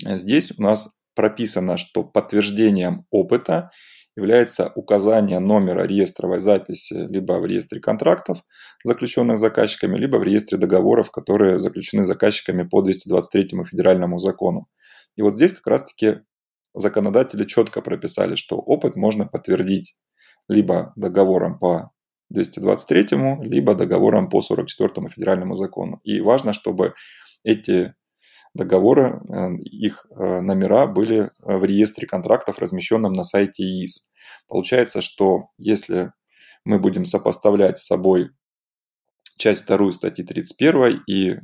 здесь 0.05 0.53
у 0.59 0.63
нас 0.63 1.01
прописано, 1.15 1.77
что 1.77 2.05
подтверждением 2.05 3.07
опыта 3.11 3.71
является 4.19 4.73
указание 4.75 5.39
номера 5.39 5.87
реестровой 5.87 6.41
записи 6.41 7.07
либо 7.09 7.35
в 7.35 7.47
реестре 7.47 7.81
контрактов, 7.81 8.39
заключенных 8.83 9.39
заказчиками, 9.39 9.97
либо 9.97 10.17
в 10.17 10.25
реестре 10.25 10.59
договоров, 10.59 11.13
которые 11.13 11.61
заключены 11.61 12.03
заказчиками 12.05 12.65
по 12.65 12.83
223 12.83 13.65
федеральному 13.65 14.19
закону. 14.19 14.67
И 15.17 15.23
вот 15.23 15.37
здесь 15.37 15.53
как 15.53 15.69
раз-таки 15.69 16.23
законодатели 16.75 17.45
четко 17.45 17.81
прописали, 17.81 18.35
что 18.35 18.57
опыт 18.57 18.97
можно 18.97 19.25
подтвердить 19.25 19.97
либо 20.49 20.93
договором 20.97 21.57
по 21.61 21.93
223, 22.31 23.07
либо 23.43 23.75
договором 23.77 24.29
по 24.29 24.41
44 24.41 25.09
федеральному 25.11 25.55
закону. 25.55 26.01
И 26.03 26.21
важно, 26.21 26.53
чтобы 26.53 26.95
эти 27.45 27.95
договоры, 28.55 29.21
э, 29.29 29.55
их 29.63 30.07
э, 30.11 30.41
номера 30.41 30.87
были 30.87 31.21
э, 31.21 31.57
в 31.57 31.65
реестре 31.65 32.07
контрактов, 32.07 32.59
размещенном 32.59 33.13
на 33.13 33.25
сайте 33.25 33.63
ИИС. 33.63 34.13
Получается, 34.47 35.03
что 35.03 35.51
если 35.59 36.13
мы 36.65 36.79
будем 36.79 37.05
сопоставлять 37.05 37.79
с 37.79 37.87
собой 37.87 38.31
часть 39.37 39.67
2 39.67 39.93
статьи 39.93 40.25
31 40.25 41.03
и 41.07 41.37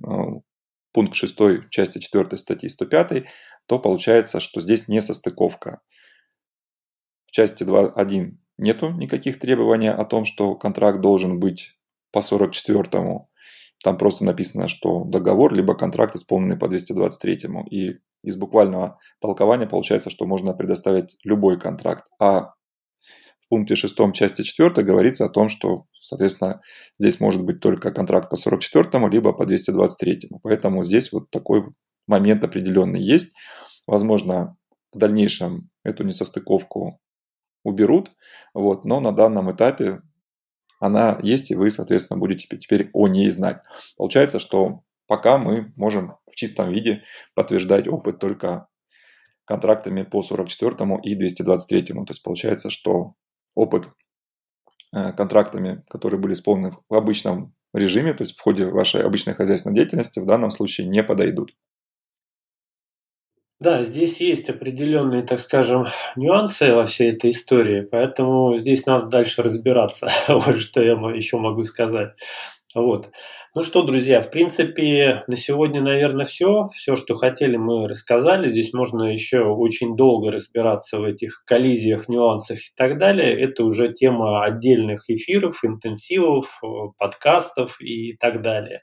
пункт 0.93 1.15
6 1.15 1.71
части 1.71 1.99
4 1.99 2.37
статьи 2.37 2.69
105, 2.69 3.25
то 3.67 3.79
получается, 3.79 4.41
что 4.41 4.61
здесь 4.61 4.89
не 4.89 5.01
состыковка. 5.01 5.81
В 7.27 7.31
части 7.31 7.63
2.1 7.63 8.33
нету 8.59 8.91
никаких 8.91 9.39
требований 9.39 9.91
о 9.91 10.05
том, 10.05 10.25
что 10.25 10.55
контракт 10.55 11.01
должен 11.01 11.41
быть 11.41 11.79
по 12.11 12.21
44 12.21 13.27
там 13.85 13.99
просто 13.99 14.25
написано, 14.25 14.67
что 14.67 15.05
договор 15.05 15.53
либо 15.53 15.75
контракт 15.75 16.17
исполненный 16.17 16.57
по 16.57 16.69
223. 16.69 17.41
И 17.71 17.99
из 18.23 18.39
буквального 18.39 18.99
толкования 19.21 19.67
получается, 19.67 20.09
что 20.09 20.25
можно 20.25 20.55
предоставить 20.55 21.19
любой 21.23 21.61
контракт. 21.61 22.07
А 22.19 22.55
в 23.41 23.49
пункте 23.51 23.77
6 23.77 23.95
части 24.15 24.41
4 24.41 24.71
говорится 24.83 25.27
о 25.27 25.29
том, 25.29 25.51
что, 25.51 25.85
соответственно, 26.01 26.63
здесь 26.99 27.21
может 27.21 27.45
быть 27.45 27.61
только 27.61 27.93
контракт 27.93 28.31
по 28.31 28.37
44 28.37 29.07
либо 29.11 29.35
по 29.35 29.45
223. 29.45 30.31
Поэтому 30.43 30.83
здесь 30.83 31.13
вот 31.13 31.29
такой 31.31 31.67
момент 32.07 32.43
определенный 32.43 33.03
есть. 33.03 33.37
Возможно, 33.87 34.57
в 34.95 34.99
дальнейшем 34.99 35.69
эту 35.83 36.05
несостыковку 36.05 36.99
уберут, 37.65 38.13
вот, 38.55 38.87
но 38.87 39.01
на 39.01 39.13
данном 39.13 39.53
этапе 39.53 40.01
она 40.85 41.19
есть, 41.23 41.51
и 41.51 41.55
вы, 41.55 41.71
соответственно, 41.71 42.21
будете 42.21 42.47
теперь 42.59 42.91
о 42.93 43.09
ней 43.09 43.31
знать. 43.31 43.63
Получается, 43.97 44.39
что 44.39 44.83
пока 45.07 45.39
мы 45.39 45.73
можем 45.77 46.17
в 46.31 46.37
чистом 46.37 46.71
виде 46.71 47.03
подтверждать 47.35 47.89
опыт 47.89 48.19
только 48.19 48.69
контрактами 49.47 50.03
по 50.03 50.23
44 50.23 51.01
и 51.03 51.15
223. 51.15 51.83
То 51.85 52.05
есть 52.09 52.23
получается, 52.23 52.69
что 52.69 53.15
опыт 53.55 53.89
э, 54.95 55.13
контрактами, 55.15 55.83
которые 55.89 56.21
были 56.21 56.35
исполнены 56.35 56.77
в 56.91 56.95
обычном 56.95 57.55
режиме, 57.73 58.13
то 58.13 58.23
есть 58.23 58.37
в 58.37 58.43
ходе 58.43 58.67
вашей 58.67 59.03
обычной 59.03 59.33
хозяйственной 59.33 59.77
деятельности, 59.77 60.21
в 60.21 60.27
данном 60.27 60.51
случае 60.51 60.87
не 60.87 61.03
подойдут. 61.03 61.57
Да, 63.65 63.83
здесь 63.83 64.21
есть 64.21 64.51
определенные, 64.51 65.23
так 65.23 65.41
скажем, 65.41 65.87
нюансы 66.17 66.75
во 66.75 66.85
всей 66.85 67.13
этой 67.13 67.31
истории, 67.31 67.81
поэтому 67.81 68.59
здесь 68.59 68.85
надо 68.85 69.07
дальше 69.07 69.43
разбираться. 69.43 70.07
вот 70.29 70.61
что 70.61 70.83
я 70.83 70.93
еще 70.93 71.39
могу 71.39 71.63
сказать. 71.63 72.11
Вот. 72.75 73.11
Ну 73.55 73.63
что, 73.63 73.83
друзья, 73.83 74.21
в 74.21 74.33
принципе, 74.33 75.23
на 75.29 75.37
сегодня, 75.37 75.81
наверное, 75.81 76.25
все. 76.25 76.67
Все, 76.75 76.97
что 76.97 77.15
хотели, 77.15 77.57
мы 77.57 77.87
рассказали. 77.87 78.51
Здесь 78.51 78.73
можно 78.73 79.05
еще 79.05 79.43
очень 79.43 79.97
долго 79.97 80.33
разбираться 80.33 80.99
в 80.99 81.05
этих 81.05 81.45
коллизиях, 81.47 82.09
нюансах 82.09 82.59
и 82.59 82.73
так 82.75 82.99
далее. 82.99 83.33
Это 83.33 83.65
уже 83.65 83.93
тема 83.93 84.45
отдельных 84.45 85.09
эфиров, 85.09 85.65
интенсивов, 85.65 86.59
э, 86.65 86.67
подкастов 86.99 87.81
и 87.81 88.17
так 88.17 88.43
далее. 88.43 88.83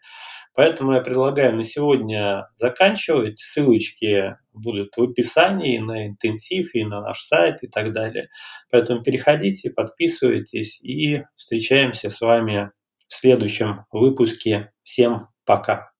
Поэтому 0.55 0.93
я 0.93 1.01
предлагаю 1.01 1.55
на 1.55 1.65
сегодня 1.65 2.47
заканчивать. 2.55 3.39
Ссылочки 3.39 4.37
будут 4.53 4.95
в 4.95 5.03
описании 5.03 5.79
на 5.79 6.07
интенсив 6.07 6.73
и 6.75 6.85
на 6.85 7.01
наш 7.01 7.21
сайт 7.21 7.63
и 7.63 7.67
так 7.67 7.91
далее. 7.91 8.29
Поэтому 8.71 9.03
переходите, 9.03 9.69
подписывайтесь 9.69 10.79
и 10.81 11.23
встречаемся 11.35 12.09
с 12.09 12.21
вами 12.21 12.71
следующем 13.13 13.85
выпуске. 13.91 14.71
Всем 14.83 15.27
пока. 15.45 15.91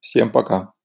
Всем 0.00 0.30
пока. 0.30 0.75